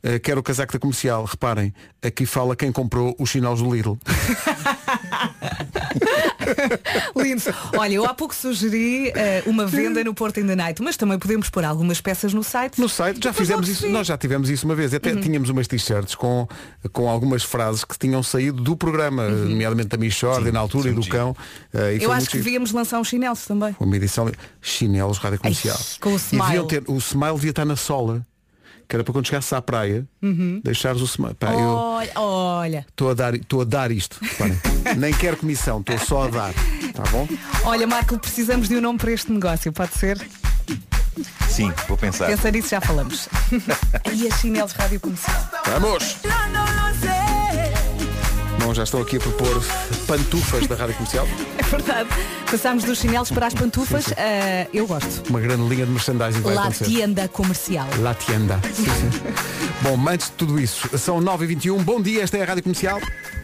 [0.05, 1.25] Uh, quero o casaco da comercial.
[1.25, 3.97] Reparem, aqui fala quem comprou os chinelos do Lidl.
[7.17, 7.43] Lindo.
[7.77, 11.19] Olha, eu há pouco sugeri eh, uma venda no Porto in the Night, mas também
[11.19, 12.81] podemos pôr algumas peças no site.
[12.81, 14.93] No site já fizemos isso, nós já tivemos isso uma vez.
[14.93, 15.21] Até Uhum.
[15.21, 16.47] tínhamos umas t-shirts com,
[16.93, 21.07] com algumas frases que tinham saído do programa, nomeadamente da Michordia na altura e do
[21.07, 21.37] cão.
[21.73, 22.45] eh, e Eu acho que giro.
[22.45, 23.75] devíamos lançar uns chinelos também.
[23.79, 24.31] Uma edição
[24.61, 25.79] chinelos rádio comercial.
[26.01, 26.43] com o e smile.
[26.47, 28.25] deviam ter, o smile devia estar na sola.
[28.89, 30.61] Que era para quando chegasse à praia, Uhum.
[30.63, 31.35] deixares o smile.
[31.35, 32.87] Pá, eu Olha, olha.
[32.89, 34.19] estou a dar, estou a dar isto.
[34.97, 36.55] Nem quero comissão, estou só a dar.
[36.93, 37.27] Tá bom?
[37.65, 40.19] Olha, Marco, precisamos de um nome para este negócio, pode ser?
[41.49, 42.27] Sim, vou pensar.
[42.27, 43.29] Pensa nisso, já falamos.
[44.13, 45.51] e a chinelos rádio comercial.
[45.67, 46.17] Vamos!
[48.65, 49.63] Bom, já estou aqui a propor
[50.07, 51.27] pantufas da rádio comercial.
[51.59, 52.09] É verdade.
[52.51, 54.07] Passámos dos chinelos para as pantufas.
[54.17, 55.29] Ah, eu gosto.
[55.29, 56.85] Uma grande linha de merchandising vai La acontecer.
[56.85, 57.89] tienda comercial.
[58.01, 58.61] La tienda.
[58.73, 59.23] Sim, sim.
[59.83, 61.83] Bom, antes de tudo isso, são 9h21.
[61.83, 63.01] Bom dia, esta é a Rádio Comercial.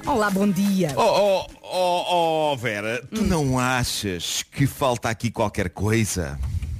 [0.06, 0.92] Olá, bom dia.
[0.96, 6.38] Oh, oh, oh, oh, Vera, tu não achas que falta aqui qualquer coisa?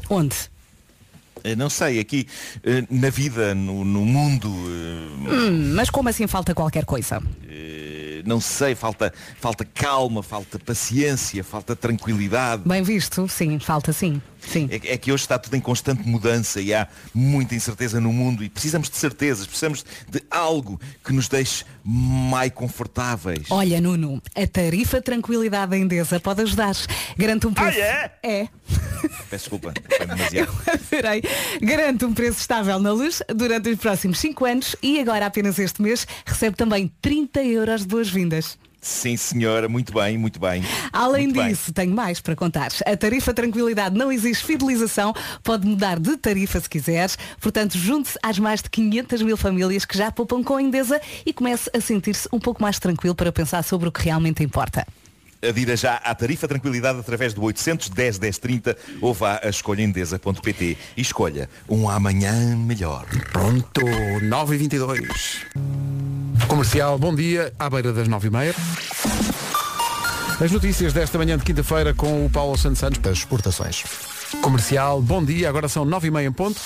[0.09, 0.37] Onde?
[1.43, 2.27] Eh, Não sei, aqui
[2.65, 7.23] eh, na vida, no, no mundo, eh, Hum, mas como assim falta qualquer coisa?
[8.25, 12.63] Não sei, falta, falta calma, falta paciência, falta tranquilidade.
[12.67, 14.21] Bem visto, sim, falta sim.
[14.71, 18.43] É, é que hoje está tudo em constante mudança e há muita incerteza no mundo
[18.43, 23.47] e precisamos de certezas, precisamos de algo que nos deixe mais confortáveis.
[23.51, 26.77] Olha, Nuno, a tarifa Tranquilidade da Endesa pode ajudar.
[27.17, 27.79] Garante um preço.
[27.79, 28.13] é?
[28.23, 28.49] É.
[29.29, 30.53] Peço desculpa, foi demasiado.
[30.67, 31.23] Adorei.
[31.63, 35.81] Garante um preço estável na luz durante os próximos 5 anos e agora apenas este
[35.83, 38.59] mês recebe também 30 euros de boas-vindas.
[38.81, 40.65] Sim, senhora, muito bem, muito bem.
[40.93, 41.49] Além Muito bem.
[41.49, 42.71] disso, tenho mais para contar.
[42.87, 45.13] A tarifa Tranquilidade não exige fidelização,
[45.43, 47.19] pode mudar de tarifa se quiseres.
[47.41, 51.33] Portanto, junte-se às mais de 500 mil famílias que já poupam com a Endesa e
[51.33, 54.87] comece a sentir-se um pouco mais tranquilo para pensar sobre o que realmente importa.
[55.47, 61.49] Adira já à tarifa tranquilidade através do 810 1030 ou vá a escolhaendesa.pt e escolha
[61.69, 63.07] um amanhã melhor.
[63.33, 66.10] Pronto, 9h22.
[66.51, 68.57] Comercial, bom dia, à beira das 9h30.
[70.45, 73.85] As notícias desta manhã de quinta-feira com o Paulo Santos Santos das exportações.
[74.43, 76.61] Comercial, bom dia, agora são 9h30 em ponto.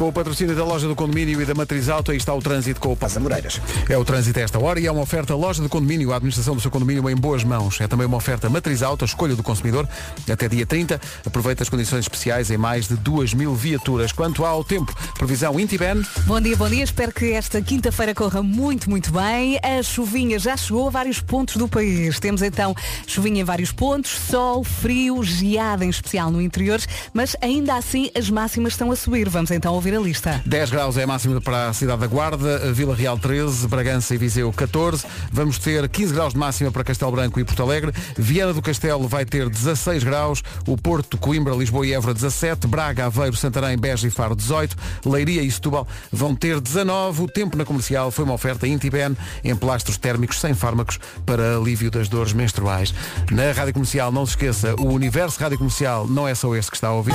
[0.00, 2.80] Com o patrocínio da loja do condomínio e da Matriz Auto, aí está o trânsito
[2.80, 3.60] com o Passa Moreiras.
[3.86, 6.54] É o trânsito a esta hora e é uma oferta loja do condomínio, a administração
[6.54, 7.78] do seu condomínio em boas mãos.
[7.82, 9.86] É também uma oferta Matriz Auto, a escolha do consumidor,
[10.26, 10.98] até dia 30.
[11.26, 14.10] Aproveita as condições especiais em mais de 2 mil viaturas.
[14.10, 16.02] Quanto ao tempo, previsão Intiben.
[16.24, 16.82] Bom dia, bom dia.
[16.84, 19.60] Espero que esta quinta-feira corra muito, muito bem.
[19.62, 22.18] A chuvinha já chegou a vários pontos do país.
[22.18, 22.74] Temos então
[23.06, 26.80] chuvinha em vários pontos, sol, frio, geada em especial no interior,
[27.12, 29.28] mas ainda assim as máximas estão a subir.
[29.28, 30.42] Vamos então ouvir a lista.
[30.46, 34.18] 10 graus é a máxima para a cidade da Guarda, Vila Real 13, Bragança e
[34.18, 35.06] Viseu 14.
[35.32, 37.92] Vamos ter 15 graus de máxima para Castelo Branco e Porto Alegre.
[38.16, 40.42] Viana do Castelo vai ter 16 graus.
[40.66, 42.66] O Porto, Coimbra, Lisboa e Évora 17.
[42.66, 44.76] Braga, Aveiro, Santarém, Beja e Faro 18.
[45.06, 47.22] Leiria e Setúbal vão ter 19.
[47.22, 51.90] O tempo na comercial foi uma oferta Intiben em plastros térmicos sem fármacos para alívio
[51.90, 52.94] das dores menstruais.
[53.30, 56.76] Na Rádio Comercial, não se esqueça, o universo Rádio Comercial não é só este que
[56.76, 57.14] está a ouvir.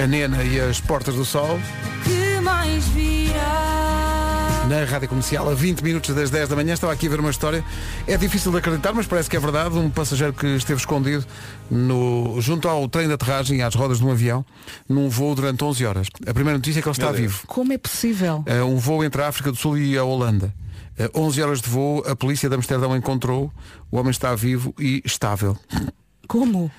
[0.00, 1.58] A Nena e as Portas do Sol.
[2.04, 3.68] Que mais virá?
[4.68, 6.74] na Rádio Comercial a 20 minutos das 10 da manhã.
[6.74, 7.64] Estava aqui a ver uma história.
[8.06, 9.76] É difícil de acreditar, mas parece que é verdade.
[9.76, 11.26] Um passageiro que esteve escondido
[11.68, 14.44] no, junto ao trem de aterragem, às rodas de um avião,
[14.88, 16.06] num voo durante 11 horas.
[16.26, 17.44] A primeira notícia é que ele está vivo.
[17.48, 18.44] Como é possível?
[18.46, 20.54] É um voo entre a África do Sul e a Holanda.
[20.96, 23.50] É 11 horas de voo, a polícia de Amsterdão encontrou,
[23.90, 25.56] o homem está vivo e estável.
[26.28, 26.70] Como?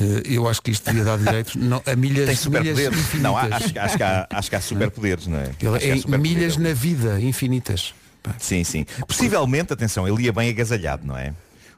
[0.00, 2.98] Eh, Eu acho que isto devia dar direito não, a milhas, Tem milhas superpoderes.
[2.98, 3.20] infinitas.
[3.22, 5.50] Não, acho, acho, que há, acho que há superpoderes, não é?
[5.60, 7.94] Ele é milhas na vida, infinitas.
[8.38, 8.84] Sim, sim.
[9.06, 11.32] Possivelmente, atenção, ele ia bem agasalhado, não é?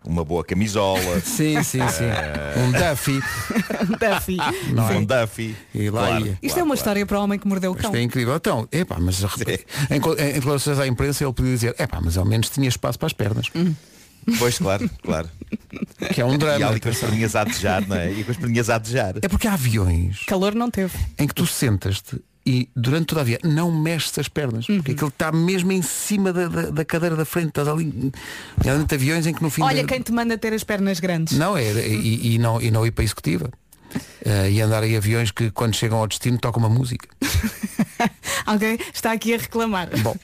[0.04, 1.00] Uma boa camisola.
[1.20, 2.04] Sim, sim, sim.
[2.04, 3.20] Eh, Um Duffy.
[3.98, 4.36] Duffy.
[4.72, 4.96] Não é?
[4.96, 5.56] Um Duffy.
[5.74, 6.38] E lá Claro, ia.
[6.40, 7.90] Isto é uma história para o homem que mordeu o cão.
[7.90, 8.34] Isto é incrível.
[8.36, 12.48] Então, epá, mas em, em declarações à imprensa ele podia dizer, epá, mas ao menos
[12.48, 13.46] tinha espaço para as pernas.
[14.38, 15.28] Pois, claro, claro.
[16.14, 16.58] Que é um drama.
[16.58, 18.10] E ali com as perninhas a desejar, não é?
[18.12, 19.14] E com as perninhas a desejar.
[19.22, 20.96] É porque há aviões Calor não teve.
[21.18, 24.68] em que tu sentas-te e durante toda a via não mexes as pernas.
[24.68, 24.76] Uhum.
[24.76, 27.48] Porque aquilo está mesmo em cima da, da- da cadeira da frente.
[27.48, 28.10] Estás ali.
[28.60, 29.62] Há de aviões em que no fim.
[29.62, 31.36] Olha da- quem te manda ter as pernas grandes.
[31.36, 33.50] Não, é, e, e não, e não ir para a executiva.
[34.24, 37.08] Eh, e andar em aviões que quando chegam ao destino tocam uma música.
[38.46, 39.88] Alguém está aqui a reclamar.
[40.00, 40.14] Bom,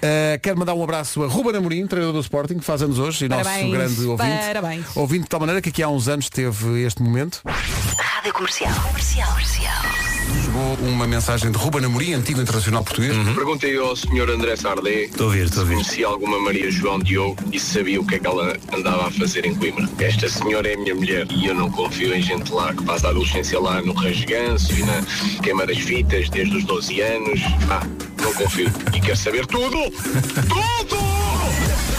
[0.00, 3.24] eh, quero mandar um abraço a Ruben Amorim, treinador do Sporting, que faz anos hoje
[3.24, 4.46] e nosso Parabéns, grande ouvinte.
[4.46, 4.96] parabéns.
[4.96, 7.40] Ouvinte de tal maneira que aqui há uns anos teve este momento.
[7.44, 8.72] Rádio Comercial.
[8.74, 9.30] Comercial.
[9.30, 10.11] Comercial.
[10.44, 13.16] Chegou uma mensagem de Ruben Amorim, antigo internacional português.
[13.34, 14.30] Perguntei ao Sr.
[14.30, 15.76] André Sardé Estou a ouvir, estou a ouvir.
[15.76, 19.08] se conhecia alguma Maria João Diogo e se sabia o que é que ela andava
[19.08, 19.88] a fazer em Coimbra.
[19.98, 23.08] Esta senhora é a minha mulher e eu não confio em gente lá que passa
[23.08, 25.02] a adolescência lá no rasganço e na
[25.42, 27.40] queima das fitas desde os 12 anos.
[27.70, 27.86] Ah,
[28.22, 28.70] não confio.
[28.94, 29.78] E quero saber tudo!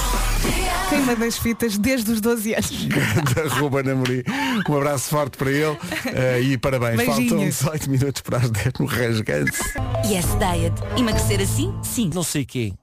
[0.94, 2.86] Queima das fitas desde os 12 anos.
[3.34, 4.22] da Ruben Amorim.
[4.70, 5.76] Um abraço forte para ele
[6.14, 6.98] eh, e parabéns.
[6.98, 7.56] Faltam Beijinhos.
[7.58, 9.58] 18 minutos para as 10 no Rasgante.
[10.06, 10.76] Yes Diet.
[10.96, 11.74] Emagrecer assim?
[11.82, 12.12] Sim.
[12.14, 12.74] Não sei quê.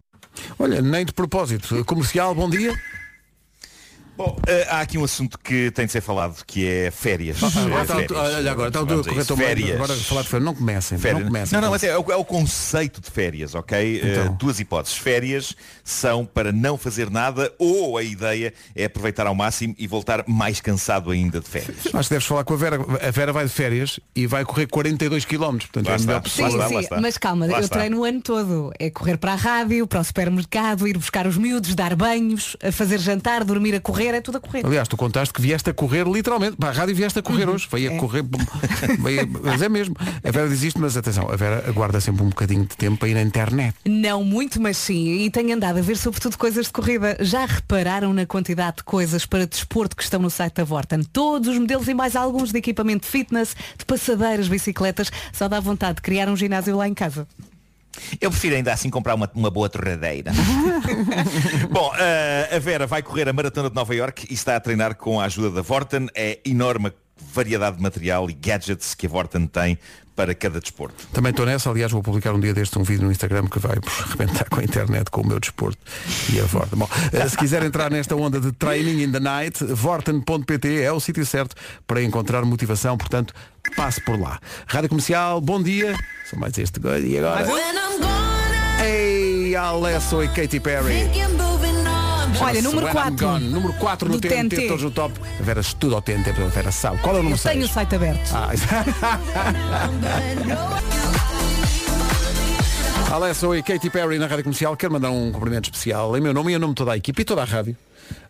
[0.58, 1.84] Olha, nem de propósito.
[1.84, 2.74] Comercial, bom dia.
[4.16, 7.42] Bom, eh, há aqui um assunto que tem de ser falado, que é férias.
[7.42, 8.08] Agora Eh, está férias.
[8.08, 9.74] tu- olha, agora está o teu corretor Férias.
[9.76, 10.44] Agora falar de férias.
[10.44, 10.98] Não comecem.
[10.98, 11.20] Férias.
[11.22, 11.54] Não comecem.
[11.56, 13.96] Não, não, mas é, é o, é o conceito de férias, ok?
[14.04, 14.24] Então.
[14.26, 14.98] Eh, duas hipóteses.
[14.98, 20.22] Férias são para não fazer nada ou a ideia é aproveitar ao máximo e voltar
[20.28, 21.78] mais cansado ainda de férias.
[21.86, 22.76] Acho que deves falar com a Vera.
[23.00, 25.56] A Vera vai de férias e vai correr 42 km.
[25.58, 26.22] Portanto, Lá é está.
[26.26, 27.78] Sim, sim, mas calma, Lá eu está.
[27.78, 28.70] treino o ano todo.
[28.78, 32.70] É correr para a rádio, para o supermercado, ir buscar os miúdos, dar banhos, a
[32.70, 34.09] fazer jantar, dormir a correr.
[34.10, 34.66] Correr, é tudo a correr.
[34.66, 36.56] Aliás, tu contaste que vieste a correr literalmente.
[36.56, 37.54] Para a rádio vieste a correr Uhum.
[37.54, 37.68] hoje.
[37.70, 37.96] Veio a É.
[37.98, 38.24] correr.
[39.00, 39.96] veio a- Mas é mesmo.
[40.24, 43.08] A Vera diz isto, mas atenção, a Vera aguarda sempre um bocadinho de tempo para
[43.08, 43.74] ir na internet.
[43.86, 45.08] Não muito, mas sim.
[45.24, 47.16] E tenho andado a ver sobretudo coisas de corrida.
[47.20, 51.02] Já repararam na quantidade de coisas para desporto que estão no site da Vorten?
[51.04, 55.10] Todos os modelos e mais alguns de equipamento de fitness, de passadeiras, bicicletas.
[55.32, 57.26] Só dá vontade de criar um ginásio lá em casa.
[58.20, 60.32] Eu prefiro ainda assim comprar uma, uma boa torradeira.
[61.70, 64.94] Bom, eh, a Vera vai correr a Maratona de Nova York e está a treinar
[64.94, 66.08] com a ajuda da Vorten.
[66.14, 66.92] É enorme
[67.32, 69.78] variedade de material e gadgets que a Vorten tem
[70.20, 71.06] para cada desporto.
[71.14, 73.78] Também estou nessa, aliás, vou publicar um dia destes um vídeo no Instagram que vai
[74.04, 75.78] arrebentar com a internet, com o meu desporto
[76.30, 76.78] e a Vorten.
[76.78, 81.00] Bom, eh, se quiser entrar nesta onda de training in the night, vorten.pt é o
[81.00, 81.56] sítio certo
[81.86, 83.32] para encontrar motivação, portanto,
[83.74, 84.38] passe por lá.
[84.66, 85.96] Rádio Comercial, bom dia.
[86.28, 87.46] Só mais este e agora.
[88.84, 91.08] Ei, Alesso e Katy Perry.
[92.40, 93.16] Olha, número When I'm 4.
[93.26, 93.48] Gone.
[93.48, 94.68] Número 4 no TNT, TNT.
[94.68, 95.14] todos no top.
[95.38, 96.98] A Vera estuda ao TNT, a Vera sabe.
[96.98, 97.52] Qual é o número 6?
[97.54, 98.30] tenho o site aberto.
[98.34, 98.50] Ah,
[103.12, 104.76] Alesso e Katy Perry na Rádio Comercial.
[104.76, 107.22] Quero mandar um cumprimento especial em meu nome e em nome de toda a equipe
[107.22, 107.76] e toda a rádio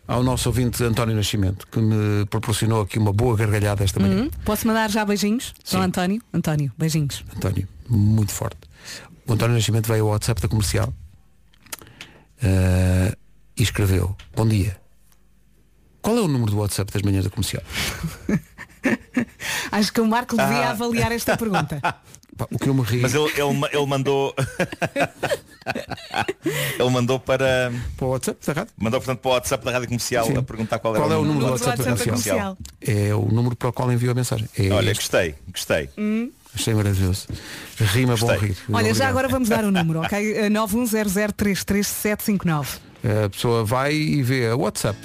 [0.07, 4.23] ao nosso ouvinte António Nascimento, que me proporcionou aqui uma boa gargalhada esta manhã.
[4.23, 4.29] Uhum.
[4.43, 5.53] Posso mandar já beijinhos?
[5.63, 6.21] São António?
[6.33, 7.23] António, beijinhos.
[7.35, 8.57] António, muito forte.
[9.25, 10.93] O António Nascimento veio ao WhatsApp da comercial
[12.43, 13.15] eh,
[13.57, 14.77] e escreveu, bom dia.
[16.01, 17.63] Qual é o número do WhatsApp das manhãs da comercial?
[19.71, 20.71] Acho que o Marco devia Ah.
[20.71, 21.79] avaliar esta pergunta.
[22.37, 23.01] Pá, o que eu me ri.
[23.01, 24.33] Mas ele, ele, ele mandou.
[26.79, 27.71] ele mandou para.
[27.97, 28.73] Para o WhatsApp da rádio?
[28.77, 30.37] Mandou portanto para o WhatsApp da Rádio Comercial Sim.
[30.37, 32.57] a perguntar qual, Qual era é o número do WhatsApp da comercial?
[32.79, 34.47] É o número para o qual enviou a mensagem.
[34.57, 35.01] É Olha, este.
[35.01, 35.89] gostei, gostei.
[36.55, 37.27] Achei maravilhoso.
[37.77, 38.47] Rima bom Gostei.
[38.49, 38.57] rir.
[38.73, 40.37] Olha, já agora vamos dar o número, ok?
[40.37, 42.79] Eh, 910033759.
[43.03, 44.97] A pessoa vai e vê a WhatsApp.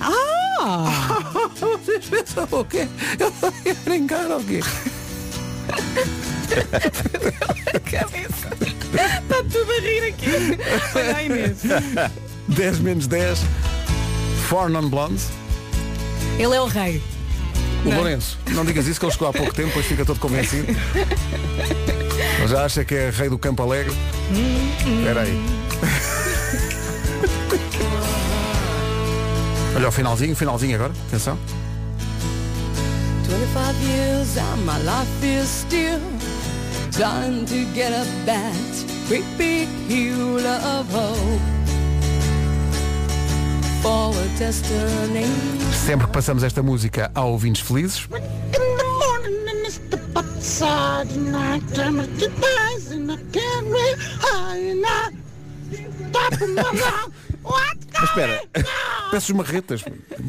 [0.00, 1.50] Ah!
[1.54, 2.88] Vocês pensam o quê?
[3.18, 3.32] Eu
[3.64, 4.60] ia brincar ou quê?
[8.94, 10.30] Está tudo a rir aqui.
[10.94, 11.62] Olha a Inês.
[12.48, 13.38] 10 menos 10.
[14.48, 15.28] Four non blondes.
[16.38, 17.00] Ele é o rei.
[17.84, 17.96] O Não.
[17.98, 18.38] Lourenço.
[18.50, 20.66] Não digas isso que ele chegou há pouco tempo, depois fica todo convencido.
[22.48, 23.94] Já acha que é rei do Campo Alegre.
[24.98, 26.33] Espera aí.
[29.76, 30.92] Olha o finalzinho, finalzinho agora.
[31.08, 31.36] Atenção.
[33.24, 36.00] 25 years and my life is still
[36.92, 38.54] trying to get up that
[39.08, 41.40] great big hill of hope
[43.82, 45.26] for a destiny.
[45.86, 48.08] Sempre que passamos esta música há ouvintes felizes.
[57.94, 58.42] Mas espera,
[59.14, 59.84] peço os marretas.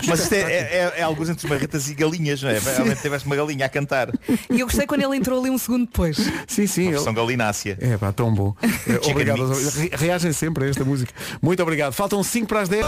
[0.06, 2.60] Mas isto é, é, é, é alguns entre marretas e galinhas, não é?
[2.60, 4.10] Realmente tiveste uma galinha a cantar.
[4.50, 6.18] E eu gostei quando ele entrou ali um segundo depois.
[6.48, 6.96] Sim, sim.
[7.00, 7.78] São galinácea.
[7.82, 8.56] É pá, tão bom.
[8.88, 9.52] Eh, obrigado.
[9.52, 11.12] Re- Reagem sempre a esta música.
[11.42, 11.94] Muito obrigado.
[11.94, 12.86] Faltam 5 para as 10.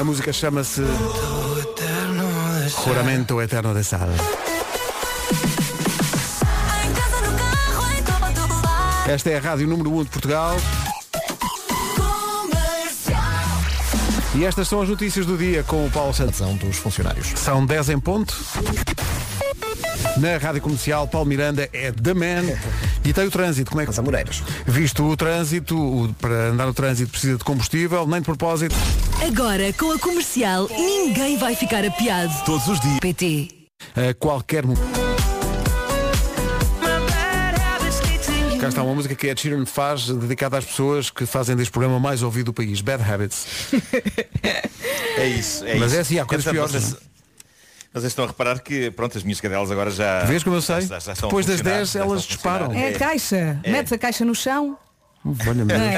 [0.00, 0.82] A música chama-se
[2.84, 4.08] Juramento Eterno de Sal.
[9.06, 10.56] Esta é a rádio número 1 um de Portugal.
[14.34, 16.38] E estas são as notícias do dia com o Paulo Santos.
[16.58, 17.28] dos funcionários.
[17.36, 18.34] São 10 em ponto.
[20.16, 22.44] Na rádio comercial, Paulo Miranda é The Man.
[23.02, 23.70] E tem o trânsito.
[23.70, 23.98] Como é que.
[23.98, 24.42] Amoreiras.
[24.66, 28.76] Visto o trânsito, o- para andar no trânsito precisa de combustível, nem de propósito.
[29.26, 32.30] Agora, com a comercial, ninguém vai ficar apiado.
[32.44, 32.98] Todos os dias.
[33.00, 33.48] PT.
[33.96, 35.09] A qualquer momento.
[38.60, 41.98] Cá está uma música que a Sheeran faz, dedicada às pessoas que fazem deste programa
[41.98, 43.46] mais ouvido do país, Bad Habits.
[45.16, 45.96] É isso, é Mas isso.
[45.96, 47.02] é assim, há coisas Entretanto, piores, Vocês,
[47.92, 50.24] vocês estão a reparar que, pronto, as minhas cadelas agora já...
[50.24, 50.82] Vês como eu sei?
[50.82, 52.72] já- já Depois das funcionar, 10 já elas disparam.
[52.72, 53.58] É a caixa.
[53.62, 53.70] É.
[53.70, 54.76] Metes a caixa no chão.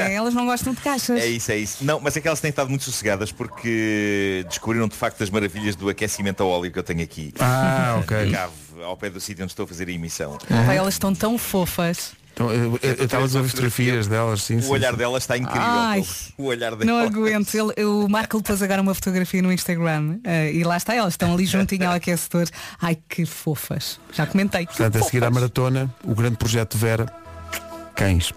[0.05, 0.13] É?
[0.15, 1.19] Elas não gostam de caixas.
[1.21, 1.77] É isso, é isso.
[1.85, 5.75] Não, mas é que elas têm estado muito sossegadas porque descobriram de facto as maravilhas
[5.77, 7.33] do aquecimento a óleo que eu tenho aqui.
[7.39, 8.33] Ah, ok.
[8.83, 10.37] Ao pé do sítio onde estou a fazer a emissão.
[10.49, 12.11] Pá, Elas estão tão fofas.
[12.33, 14.57] Então, eu- estava a ver fotografias delas, sim.
[14.57, 14.97] O sim, olhar sim.
[14.97, 15.61] delas está incrível.
[15.61, 16.03] Ai,
[16.37, 16.85] o olhar delas.
[16.87, 17.53] Não aguento.
[17.53, 21.13] Ele, o Marco lhe pôs agora uma fotografia no Instagram eh, e lá está, elas
[21.13, 22.47] estão ali juntinho ao aquecedor.
[22.81, 23.99] Ai, que fofas.
[24.11, 24.65] Já comentei.
[24.65, 27.05] Portanto, a seguir à maratona, o grande projeto de Vera,
[27.95, 28.33] cães.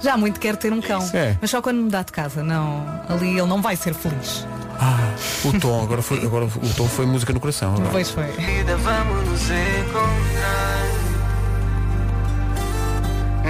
[0.00, 1.02] Já muito quero ter um cão.
[1.12, 1.36] É.
[1.40, 2.42] Mas só quando me dá de casa.
[2.44, 4.46] Não, ali ele não vai ser feliz.
[4.82, 5.12] Ah,
[5.44, 7.74] o tom, agora, foi, agora o tom foi música no coração.
[7.74, 7.90] agora.
[7.90, 8.24] Pois foi.
[8.24, 10.89] Vamos nos encontrar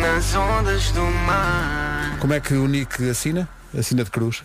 [0.01, 2.19] nas ondas do mar.
[2.21, 3.49] Como é que o Nick assina?
[3.77, 4.43] Assina de cruz.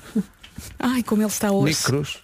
[0.79, 1.69] Ai, como ele está hoje.
[1.69, 2.19] Nick Cruz.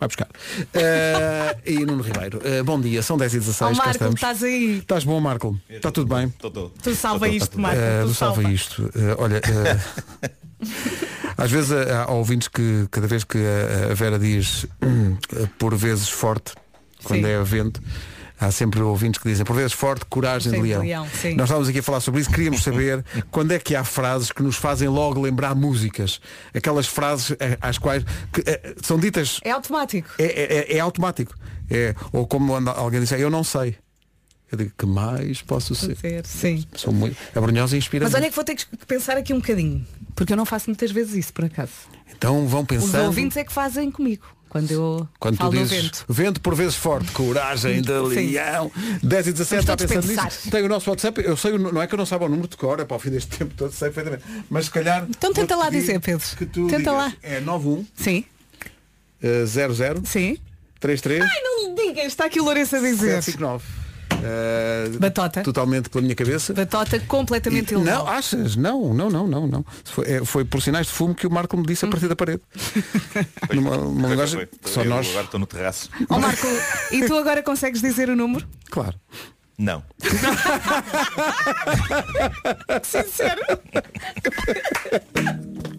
[0.00, 0.28] Vai buscar.
[0.72, 2.40] Eh, e Nuno Ribeiro.
[2.44, 4.14] Eh, bom dia, são 10 e 16 Oh, cá Marco, estamos.
[4.16, 4.78] estás aí.
[4.78, 5.58] Estás bom, Marco?
[5.68, 6.32] Está tudo bem?
[6.82, 7.78] Tu salva isto, Marco.
[7.80, 8.52] Eh, tu salva, salva.
[8.52, 8.90] isto.
[9.18, 9.40] Olha,
[11.36, 15.16] às vezes há ouvintes que cada vez que a, a Vera diz hum,
[15.58, 16.52] por vezes forte,
[17.02, 17.30] quando Sim.
[17.30, 17.80] é vento,
[18.44, 20.82] há sempre ouvintes que dizem por vezes forte, coragem Sim, de de leão.
[20.82, 21.34] leão, sim.
[21.34, 24.42] Nós estávamos aqui a falar sobre isso, queríamos saber quando é que há frases que
[24.42, 26.20] nos fazem logo lembrar músicas.
[26.54, 30.08] Aquelas frases eh, às quais que, eh, são ditas É automático.
[30.18, 30.24] é,
[30.72, 31.34] é- é automático.
[31.70, 33.76] É, ou como alguém disse, eu não sei.
[34.52, 35.96] Eu digo, que mais posso ser?
[35.96, 36.64] Ser, sim.
[36.76, 37.16] Sou muito.
[37.34, 39.84] A Brunhosa inspira Mas olha que vou ter que pensar aqui um bocadinho.
[40.14, 41.72] Porque eu não faço muitas vezes isso, por acaso.
[42.16, 43.06] Então vão Os pensando.
[43.06, 44.24] ouvintes é que fazem comigo.
[44.54, 46.04] Quando eu Quando tu falo do dizes vento.
[46.08, 46.40] vento.
[46.40, 48.70] por vezes forte, coragem de leão,
[49.02, 50.48] 10 e 17 Vamos está todos pensando nisso.
[50.48, 52.56] Tem o nosso WhatsApp, eu sei, não é que eu não saiba o número de
[52.56, 54.44] cor, é para o fim deste tempo todo, sei perfeitamente.
[54.48, 55.06] Mas se calhar.
[55.10, 56.24] Então tenta lá dizer, Pedro.
[56.38, 56.94] Tu Tenta digas.
[56.94, 57.12] lá.
[57.20, 58.24] É 91 Sim.
[59.20, 60.38] eh, 00 Sim.
[60.78, 63.20] 33 Ai, não digas, está aqui o Lourenço a dizer.
[63.24, 63.64] 759.
[64.24, 65.42] Eh, Batota.
[65.42, 66.54] Totalmente pela minha cabeça.
[66.54, 68.04] Batota completamente E- ilegal.
[68.06, 68.56] Não, achas?
[68.56, 69.64] Não, não, não, não, não.
[69.84, 72.16] Foi, é, foi por sinais de fumo que o Marco me disse a partir da
[72.16, 72.40] parede.
[73.52, 75.08] Numa, uma linguagem só Eu nós.
[75.10, 75.90] Agora estou no terraço.
[76.08, 76.46] Ó Marco,
[76.90, 78.46] e tu agora consegues dizer o número?
[78.70, 78.94] Claro.
[79.58, 79.82] Não.
[82.82, 83.42] Sincero.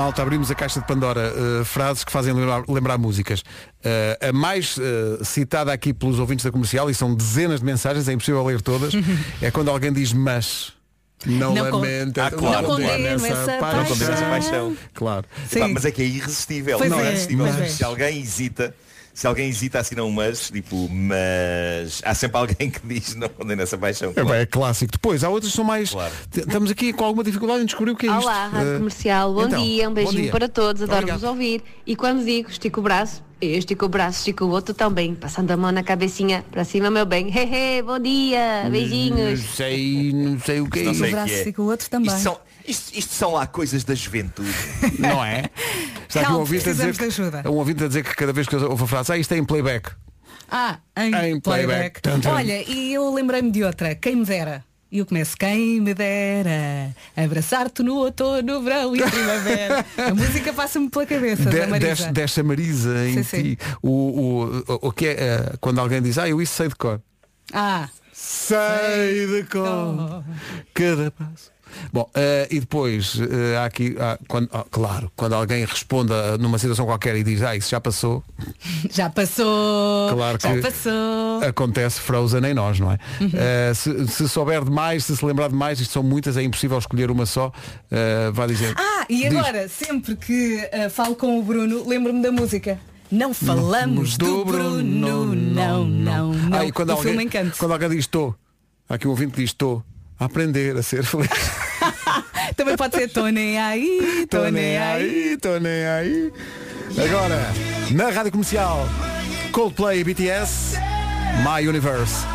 [0.00, 3.44] Malta, abrimos a caixa de Pandora, eh, frases que fazem lembrar, lembrar músicas.
[3.84, 8.08] Eh, a mais eh, citada aqui pelos ouvintes da comercial, e são dezenas de mensagens,
[8.08, 8.94] é impossível ler todas,
[9.42, 10.72] é quando alguém diz mas.
[11.26, 12.24] Não, Não lamenta.
[12.24, 12.82] Ah, claro, não claro.
[12.82, 14.76] condeno essa Não condena essa paixão.
[14.94, 15.26] Claro.
[15.54, 16.78] Epá, mas é que é irresistível.
[16.78, 17.44] Pois não é, é, irresistível.
[17.44, 17.68] mas é.
[17.68, 18.74] Se alguém hesita,
[19.12, 23.28] se alguém hesita a assinar um mas, tipo, mas há sempre alguém que diz não
[23.28, 24.12] condena essa paixão.
[24.16, 24.92] É, bem, é clássico.
[24.92, 25.90] Depois, há outras que são mais.
[26.30, 28.22] T- Estamos aqui com alguma dificuldade em descobrir o que é isto.
[28.22, 30.30] Olá, Rádio Eh, Comercial, bom então, dia, um beijinho dia.
[30.32, 31.62] para todos, adoro-vos ouvir.
[31.86, 35.50] E quando digo estico o braço, eu estico o braço, estico o outro também, passando
[35.50, 37.28] a mão na cabecinha, para cima, meu bem.
[37.34, 39.40] Hehe, bom dia, Não beijinhos.
[39.56, 41.62] sei, não sei o que é Não sei o que é.
[41.62, 42.08] o outro também.
[42.08, 44.48] Isto são, isto, isto são lá coisas da juventude.
[44.98, 45.44] Não é?
[46.16, 47.42] Está aqui um ouvinte a dizer, ajuda.
[47.50, 49.38] um ouvinte a dizer que cada vez que eu ouvo a frase, ah, isto é
[49.38, 49.90] em playback.
[50.50, 52.02] Ah, em, Em playback.
[52.02, 52.30] Tum, tum.
[52.30, 54.64] Olha, e eu lembrei-me de outra, quem me dera.
[54.90, 59.86] E eu começo, quem me dera abraçar-te no outono, verão e primavera.
[59.96, 61.88] a música passa-me pela cabeça De, da Marisa.
[61.88, 63.58] desce, desce a Marisa em Sim, ti.
[63.80, 64.44] O, o,
[64.74, 67.00] o, o que é eh, quando alguém diz, ah, eu isso sei de cor.
[67.52, 70.24] Ah, Sei de cor.
[70.74, 71.52] Cada passo.
[71.92, 76.36] Bom, eh, e depois eh, há aqui, há- quando, ah, claro, quando alguém responde a-
[76.38, 78.22] numa situação qualquer e diz, ah, isso já passou,
[78.90, 81.42] já passou, Claro já que- passou.
[81.46, 82.98] acontece Frozen em nós, não é?
[83.20, 83.30] Uhum.
[83.34, 86.42] Eh, se, se souber de mais, se se lembrar de mais, isto são muitas, é
[86.42, 87.52] impossível escolher uma só,
[88.32, 88.74] vai dizer.
[88.76, 89.36] Ah, e Diz.
[89.38, 92.78] agora, sempre que ah, falo com o Bruno, lembro-me da música.
[93.10, 96.32] Não falamos do, Bruno, não, não, não.
[96.52, 98.36] Ah, e quando o alguém, quando alguém diz estou,
[98.88, 99.82] há aqui um ouvinte que diz estou
[100.20, 101.28] aprender a ser feliz.
[102.56, 105.36] Também pode ser tô nem aí, tô, nem aí.
[105.40, 106.32] tô nem aí.
[107.02, 107.40] Agora,
[107.92, 108.86] na Rádio Comercial,
[109.52, 110.76] Coldplay BTS,
[111.42, 112.26] My Universe.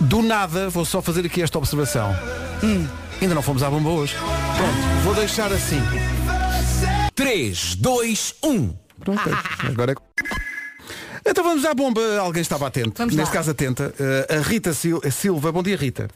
[0.00, 2.14] Do nada, vou só fazer aqui esta observação.
[2.62, 2.86] Hum,
[3.20, 4.14] ainda não fomos à bomba hoje.
[4.14, 5.80] Pronto, vou deixar assim.
[7.14, 8.76] 3, 2, 1.
[9.00, 9.22] Pronto,
[9.66, 9.94] agora é...
[11.28, 12.00] Então vamos à bomba.
[12.18, 12.92] Alguém estava atento.
[12.98, 13.36] Vamos Neste lá.
[13.38, 13.92] caso atenta.
[13.98, 15.50] Uh, a Rita Sil- Silva.
[15.50, 16.08] Bom dia, Rita.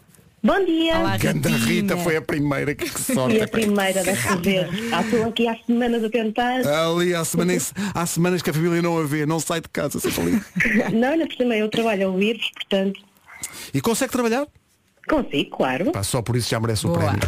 [0.43, 0.95] Bom dia.
[1.18, 2.74] Ganda Rita foi a primeira.
[2.74, 3.36] Que sorte.
[3.36, 4.66] E a primeira desta vez.
[4.93, 6.66] Ah, Estou aqui há semanas a tentar.
[6.66, 10.01] Ali há semanas, há semanas que a família não a vê, não sai de casa,
[10.01, 10.41] sempre ali.
[10.97, 13.01] Não, ainda por cima eu trabalho a ouvir-vos, portanto.
[13.74, 14.47] E consegue trabalhar?
[15.09, 15.91] Consigo, claro.
[15.93, 17.01] Pá, só por isso já merece o Boa.
[17.01, 17.20] prémio.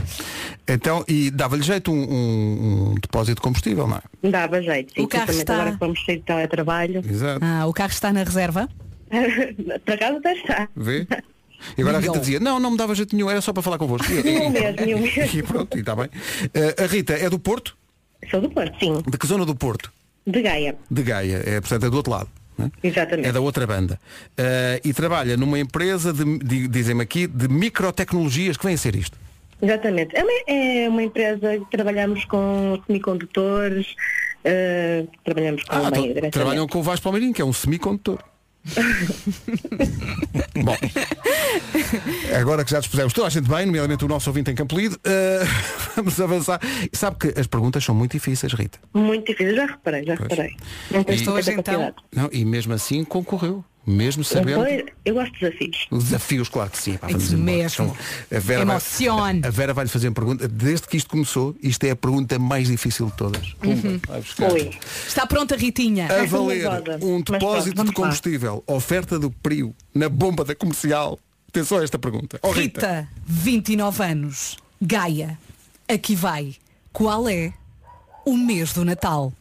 [0.68, 4.30] Então, e dava-lhe jeito um, um- um depósito de combustível, não é?
[4.30, 4.92] Dava jeito.
[4.94, 7.02] Sim, O carro está- agora que vamos sair de teletrabalho.
[7.06, 7.44] Exato.
[7.44, 8.68] Ah, o carro está na reserva?
[9.84, 10.68] Por acaso até está.
[10.74, 11.06] Vê?
[11.76, 13.78] E agora a Rita dizia, não, não me dava jeito nenhum, era só para falar
[13.78, 14.10] convosco.
[14.12, 15.38] E- Eu mesmo, eu mesmo.
[15.38, 16.08] E pronto, e está bem.
[16.54, 17.76] Eh, a Rita é do Porto?
[18.30, 19.02] Sou do Porto, sim.
[19.08, 19.92] De que zona do Porto?
[20.26, 20.76] De Gaia.
[20.90, 22.28] De Gaia, é, portanto é do outro lado.
[22.56, 22.70] não é?
[22.86, 23.28] Exatamente.
[23.28, 23.98] É da outra banda.
[24.36, 28.56] Eh, e trabalha numa empresa, de, de- dizem-me aqui, de microtecnologias.
[28.56, 29.18] Que vem a ser isto?
[29.60, 30.16] Exatamente.
[30.16, 33.94] É uma, é uma empresa que trabalhamos com semicondutores,
[34.44, 38.18] eh, trabalhamos com Ah, a então, trabalham com o Vasco Palmeirinho, que é um semicondutor.
[40.62, 40.76] Bom,
[42.38, 45.40] agora que já dispusemos toda a gente bem, nomeadamente o nosso ouvinte em Campolide, eh,
[45.96, 46.60] vamos avançar.
[46.92, 48.78] Sabe que as perguntas são muito difíceis, Rita.
[48.94, 50.56] Muito difícil, já reparei, já reparei.
[50.90, 51.96] Não E- tanta capacidade.
[52.14, 53.64] Não, e mesmo assim concorreu.
[53.84, 54.64] Mesmo sabendo.
[55.04, 55.86] Eu, gosto de desafios.
[55.90, 56.96] Os desafios, claro que sim.
[56.96, 57.56] Pá, Isso embora.
[57.56, 57.84] mesmo.
[57.84, 58.76] Então, a Vera vai,
[59.42, 60.46] a Vera vai-lhe fazer uma pergunta.
[60.46, 63.54] Desde que isto começou, isto é a pergunta mais difícil de todas.
[63.64, 64.00] Uhum.
[65.06, 66.06] Está pronta, Ritinha?
[66.06, 66.68] A valer
[67.02, 71.18] um depósito de combustível, oferta do Prio, na bomba da comercial.
[71.48, 72.38] Atenção a esta pergunta.
[72.40, 72.80] Oh, Rita.
[72.80, 75.38] Rita, 29 anos, Gaia.
[75.88, 76.54] Aqui vai.
[76.92, 77.52] Qual é
[78.24, 79.32] o mês do Natal?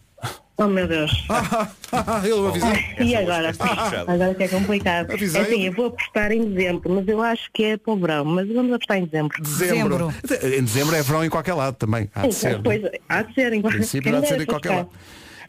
[0.64, 1.12] Oh meu Deus.
[2.24, 2.70] Ele avisou.
[3.00, 3.52] E agora?
[4.08, 5.12] Agora que é complicado.
[5.12, 5.42] Avisei.
[5.42, 8.48] Assim, eu vou apostar em dezembro, mas eu acho que é para o verão, mas
[8.48, 9.42] vamos apostar em dezembro.
[9.42, 10.14] Dezembro.
[10.44, 12.10] Em dezembro é verão em qualquer lado também.
[12.14, 12.62] Há de ser.
[12.62, 14.90] pois, há de ser, em qualquer princípio há de ser em qualquer lado.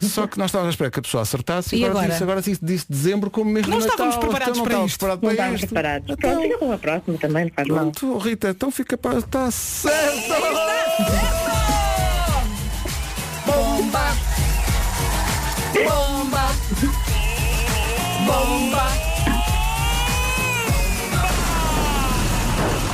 [0.01, 2.11] Só que nós estávamos à espera que a pessoa acertasse e, E agora, agora?
[2.11, 3.91] Disse, agora disse, disse dezembro como mesmo Não Natal.
[4.09, 5.05] estávamos preparados Então não para isto.
[5.05, 5.67] Não para estávamos isto.
[5.73, 6.09] preparados.
[6.09, 7.77] Então, Pronto, fica para a próxima também, faz mal.
[7.77, 9.19] Pronto, Rita, então fica para.
[9.19, 10.27] Está certo!
[10.27, 11.82] Bomba!
[15.73, 16.49] Bomba!
[18.25, 18.87] Bomba!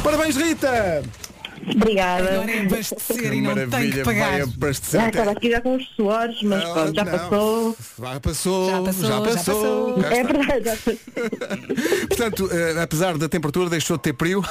[0.03, 1.03] Parabéns, Rita!
[1.75, 2.29] Obrigada.
[2.35, 4.29] Agora é abastecer e não tem que Maravilha, pagar.
[4.31, 5.01] vai abastecer.
[5.01, 7.11] Já estava aqui já com os suores, mas Não, pronto, já não.
[7.19, 7.77] passou.
[7.99, 9.93] Já passou, Já passou, já já passou.
[9.93, 10.03] passou.
[10.03, 10.97] Cá É verdade, já passou.
[12.07, 14.43] Portanto, eh, apesar da temperatura, deixou de ter frio.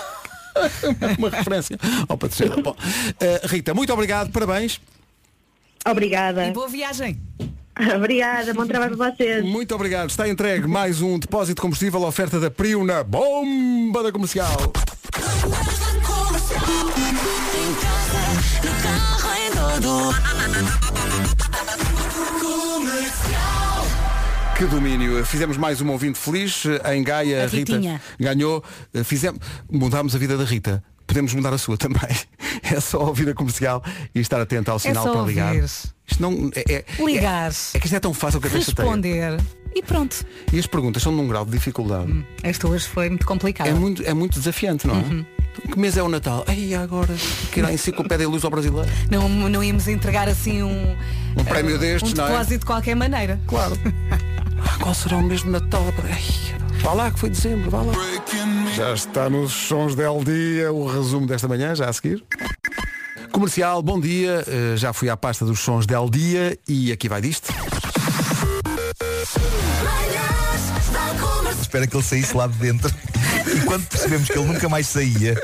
[1.18, 2.62] Uma referência ao patrocínio.
[2.62, 2.76] Bom,
[3.20, 4.80] eh, Rita, muito obrigado, parabéns.
[5.86, 6.46] Obrigada.
[6.46, 7.18] E boa viagem.
[7.96, 9.44] Obrigada, bom trabalho para vocês.
[9.44, 10.10] Muito obrigado.
[10.10, 14.72] Está entregue mais um depósito de combustível, oferta da Prio na bomba da comercial.
[24.56, 25.24] Que domínio.
[25.24, 27.44] Fizemos mais um ouvinte feliz eh, em Gaia.
[27.44, 28.00] A Rita Ritinha.
[28.18, 28.64] ganhou.
[28.92, 29.38] Eh, Fizemos,
[29.70, 30.82] mudámos a vida da Rita.
[31.06, 32.00] Podemos mudar a sua também.
[32.76, 33.82] É só ouvir a comercial
[34.14, 35.54] e estar atento ao sinal só para ligar.
[35.54, 35.64] ouvir.
[35.64, 37.50] Isto não é, é, Ligar.
[37.74, 38.64] é que isto é tão fácil que chateia.
[38.66, 39.40] Responder.
[39.74, 40.24] E pronto.
[40.52, 42.24] E as perguntas são num grau de dificuldade.
[42.42, 43.68] Esta hoje foi muito complicada.
[43.70, 44.98] É muito, é muito desafiante, não é?
[44.98, 45.24] Uhum.
[45.72, 46.44] Que mês é o Natal?
[46.46, 47.14] Ai, agora
[47.52, 48.88] que ir à enciclopédia Luz ao Brasileiro.
[49.10, 50.96] Não, não íamos entregar assim um,
[51.36, 52.28] Um prémio eh, destes, um não é?
[52.28, 53.40] depósito de qualquer maneira.
[53.46, 53.76] Claro.
[54.60, 55.84] Ah, qual será o mês de Natal?
[56.10, 56.20] Ai,
[56.82, 57.92] vá lá que foi dezembro, vá lá.
[58.78, 62.22] Já está nos sons del dia o resumo desta manhã, já a seguir.
[63.32, 64.44] Comercial, bom dia.
[64.46, 67.52] Eh, já fui à pasta dos sons del dia e aqui vai disto.
[71.60, 72.94] Espera que ele saísse lá de dentro.
[73.52, 75.34] E quando percebemos que ele nunca mais saía,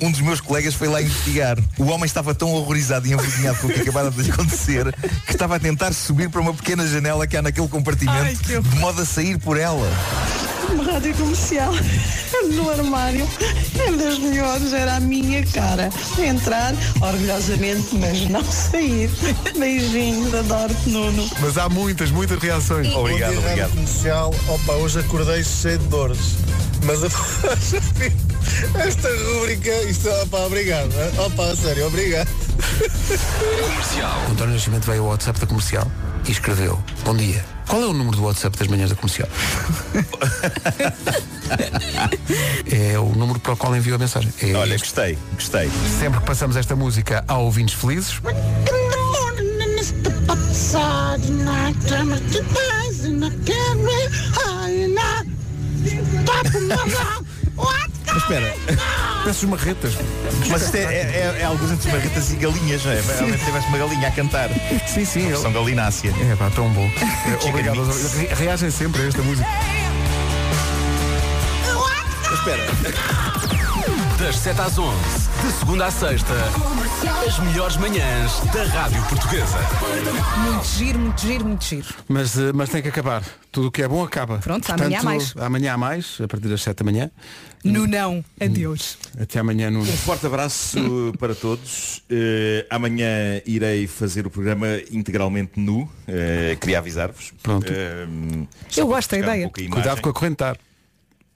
[0.00, 1.58] um dos meus colegas foi lá investigar.
[1.76, 4.90] O homem estava tão horrorizado e envergonhado com o que acabara de lhe acontecer
[5.26, 9.02] que estava a tentar subir para uma pequena janela que há naquele compartimento de modo
[9.02, 9.86] a sair por ela.
[10.70, 11.72] Uma rádio comercial
[12.54, 13.26] no armário
[13.78, 15.90] é das melhores, era a minha cara.
[16.18, 19.10] Entrar orgulhosamente, mas não sair.
[19.58, 21.28] Beijinhos, adoro-te, Nuno.
[21.40, 22.88] Mas há muitas, muitas reações.
[22.88, 24.34] Bom dia, Rádio Comercial.
[24.48, 26.18] Opa, hoje acordei cheio de dores.
[26.84, 27.00] Mas
[28.86, 30.92] esta rúbrica, isto, opa, obrigado.
[30.92, 31.20] hein?
[31.26, 32.28] Opa, a sério, obrigado.
[34.28, 35.90] O António Nascimento veio ao WhatsApp da comercial
[36.26, 37.57] e escreveu Bom dia.
[37.68, 39.28] Qual é o número do WhatsApp das manhãs da comercial?
[42.72, 44.32] é o número para o qual enviou a mensagem.
[44.40, 44.86] É Olha, este.
[44.86, 45.70] gostei, gostei.
[46.00, 48.20] Sempre que passamos esta música a ouvintes felizes,
[58.18, 58.54] mas espera,
[59.24, 59.94] peço os marretas.
[60.48, 63.00] Mas isto é, é, é, é alguns entre marretas e galinhas, não é?
[63.00, 64.50] Realmente tiveste uma galinha a cantar.
[64.86, 65.36] Sim, sim.
[65.36, 66.12] São galinácea.
[66.30, 66.88] É pá, tão bom.
[66.98, 67.82] É, obrigado.
[68.16, 69.48] Re- Reagem sempre a esta música.
[72.30, 73.37] Mas espera.
[74.18, 74.96] Das 7 às 11,
[75.42, 76.34] de segunda à sexta,
[77.26, 79.58] as melhores manhãs da Rádio Portuguesa.
[80.42, 81.86] Muito giro, muito giro, muito giro.
[82.08, 83.22] Mas, eh, mas tem que acabar.
[83.52, 84.38] Tudo o que é bom acaba.
[84.38, 85.34] Pronto, amanhã há mais.
[85.36, 87.10] Amanhã há mais, a partir das 7 da manhã.
[87.62, 88.24] No não.
[88.40, 88.98] Adeus.
[89.20, 89.80] Até amanhã no.
[89.80, 92.02] Um forte abraço para todos.
[92.10, 95.88] Eh, amanhã irei fazer o programa integralmente nu.
[96.08, 97.32] Eh, queria avisar-vos.
[97.42, 97.72] Pronto.
[97.72, 98.06] Eh,
[98.68, 99.46] só Eu gosto da um ideia.
[99.46, 100.58] a Cuidado com a correntar.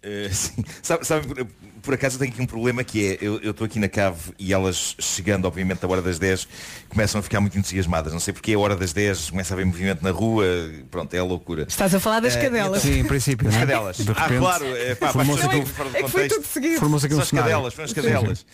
[0.03, 0.65] Eh, sim.
[0.83, 1.47] Sabe, sabe, por,
[1.83, 4.53] por acaso eu tenho aqui um problema que é, eu estou aqui na cave e
[4.53, 6.49] elas chegando, obviamente, à hora das 10,
[6.89, 8.13] começam a ficar muito entusiasmadas.
[8.13, 10.45] Não sei porque a hora das 10 começa a haver movimento na rua,
[10.91, 11.67] pronto, é a loucura.
[11.69, 12.83] Estás a falar das Eh, cadelas.
[12.83, 13.47] Sim, em princípio.
[13.49, 13.67] As não é?
[13.67, 13.97] cadelas.
[13.99, 16.79] De ah, repente, claro, é, pá, formou-se aqui- fora do É que foi tudo seguido.
[16.81, 17.51] Formou-se aqui um São as cenário.
[17.53, 18.47] cadelas, são as cadelas.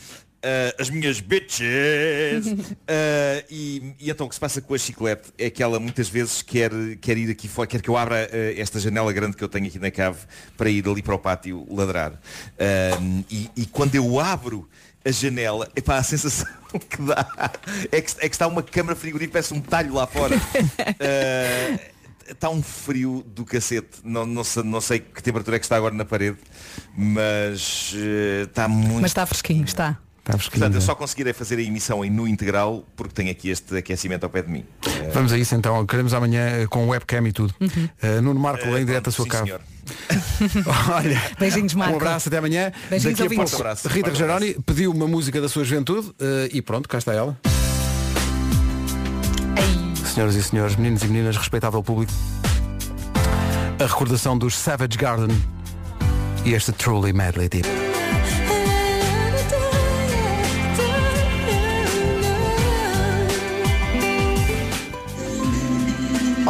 [0.42, 1.66] Ah, as minhas bitches
[2.86, 6.08] Ah, e, e então o que se passa com a chiclete é que ela muitas
[6.08, 6.70] vezes quer,
[7.00, 9.66] quer ir aqui fora, quer que eu abra ah, esta janela grande que eu tenho
[9.66, 10.20] aqui na cave
[10.56, 12.20] para ir ali para o pátio ladrar.
[13.28, 14.68] E, e quando eu abro
[15.04, 16.46] a janela, epá, a sensação
[16.88, 17.52] que dá
[17.90, 20.36] é que, é que está uma câmara frigorífica, parece um talho lá fora.
[22.28, 24.00] Está um frio do cacete.
[24.04, 26.38] Não, não, sei, não sei que temperatura é que está agora na parede,
[26.94, 29.00] mas eh, está muito.
[29.00, 29.98] Mas está fresquinho, está.
[30.36, 34.24] Portanto, eu só conseguirei fazer a emissão em nu integral porque tenho aqui este aquecimento
[34.24, 34.64] ao pé de mim.
[34.86, 35.86] Eh, Vamos a isso então.
[35.86, 37.54] Queremos amanhã eh, com webcam e tudo.
[37.60, 37.88] Uhum.
[38.02, 39.44] Eh, Nuno Marco, em direto à sua sim, casa.
[39.44, 39.60] senhor.
[40.94, 41.94] Olha, Beijinhos, Marco.
[41.94, 42.70] um abraço, até amanhã.
[42.90, 43.88] Beijinhos, Daqui a pouco, Um abraço.
[43.88, 47.38] Rita Rogeroni pediu uma música da sua juventude eh, e pronto, cá está ela.
[50.14, 52.12] Senhoras e senhores, meninos e meninas, respeitável público,
[53.82, 55.28] a recordação dos Savage Garden
[56.44, 57.87] e este Truly Madly Deep.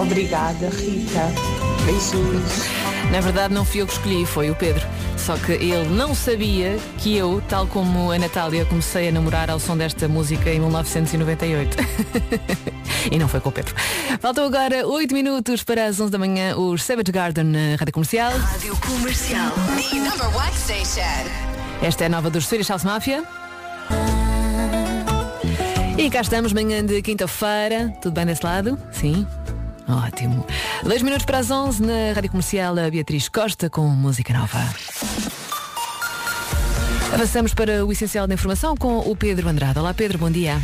[0.00, 1.32] Obrigada, Rita.
[1.84, 2.66] Beijinhos.
[3.10, 4.86] Na verdade não fui eu que escolhi, foi o Pedro.
[5.16, 9.58] Só que ele não sabia que eu, tal como a Natália, comecei a namorar ao
[9.58, 11.76] som desta música em 1998.
[13.10, 13.74] e não foi com o Pedro.
[14.20, 18.32] Faltam agora 8 minutos para as 11 da manhã, os Savage Garden na Rádio Comercial.
[18.38, 19.50] Rádio Comercial.
[19.90, 21.28] The number one station.
[21.82, 23.24] Esta é a nova dos Swedish House Mafia.
[25.98, 27.92] E cá estamos, manhã de quinta-feira.
[28.00, 28.78] Tudo bem desse lado?
[28.92, 29.26] Sim?
[29.89, 30.47] Ótimo.
[30.85, 34.59] Dois minutos para as 11 na Rádio Comercial, a Beatriz Costa com música nova.
[37.12, 39.78] Avançamos para o essencial da informação com o Pedro Andrade.
[39.78, 40.60] Olá Pedro, bom dia.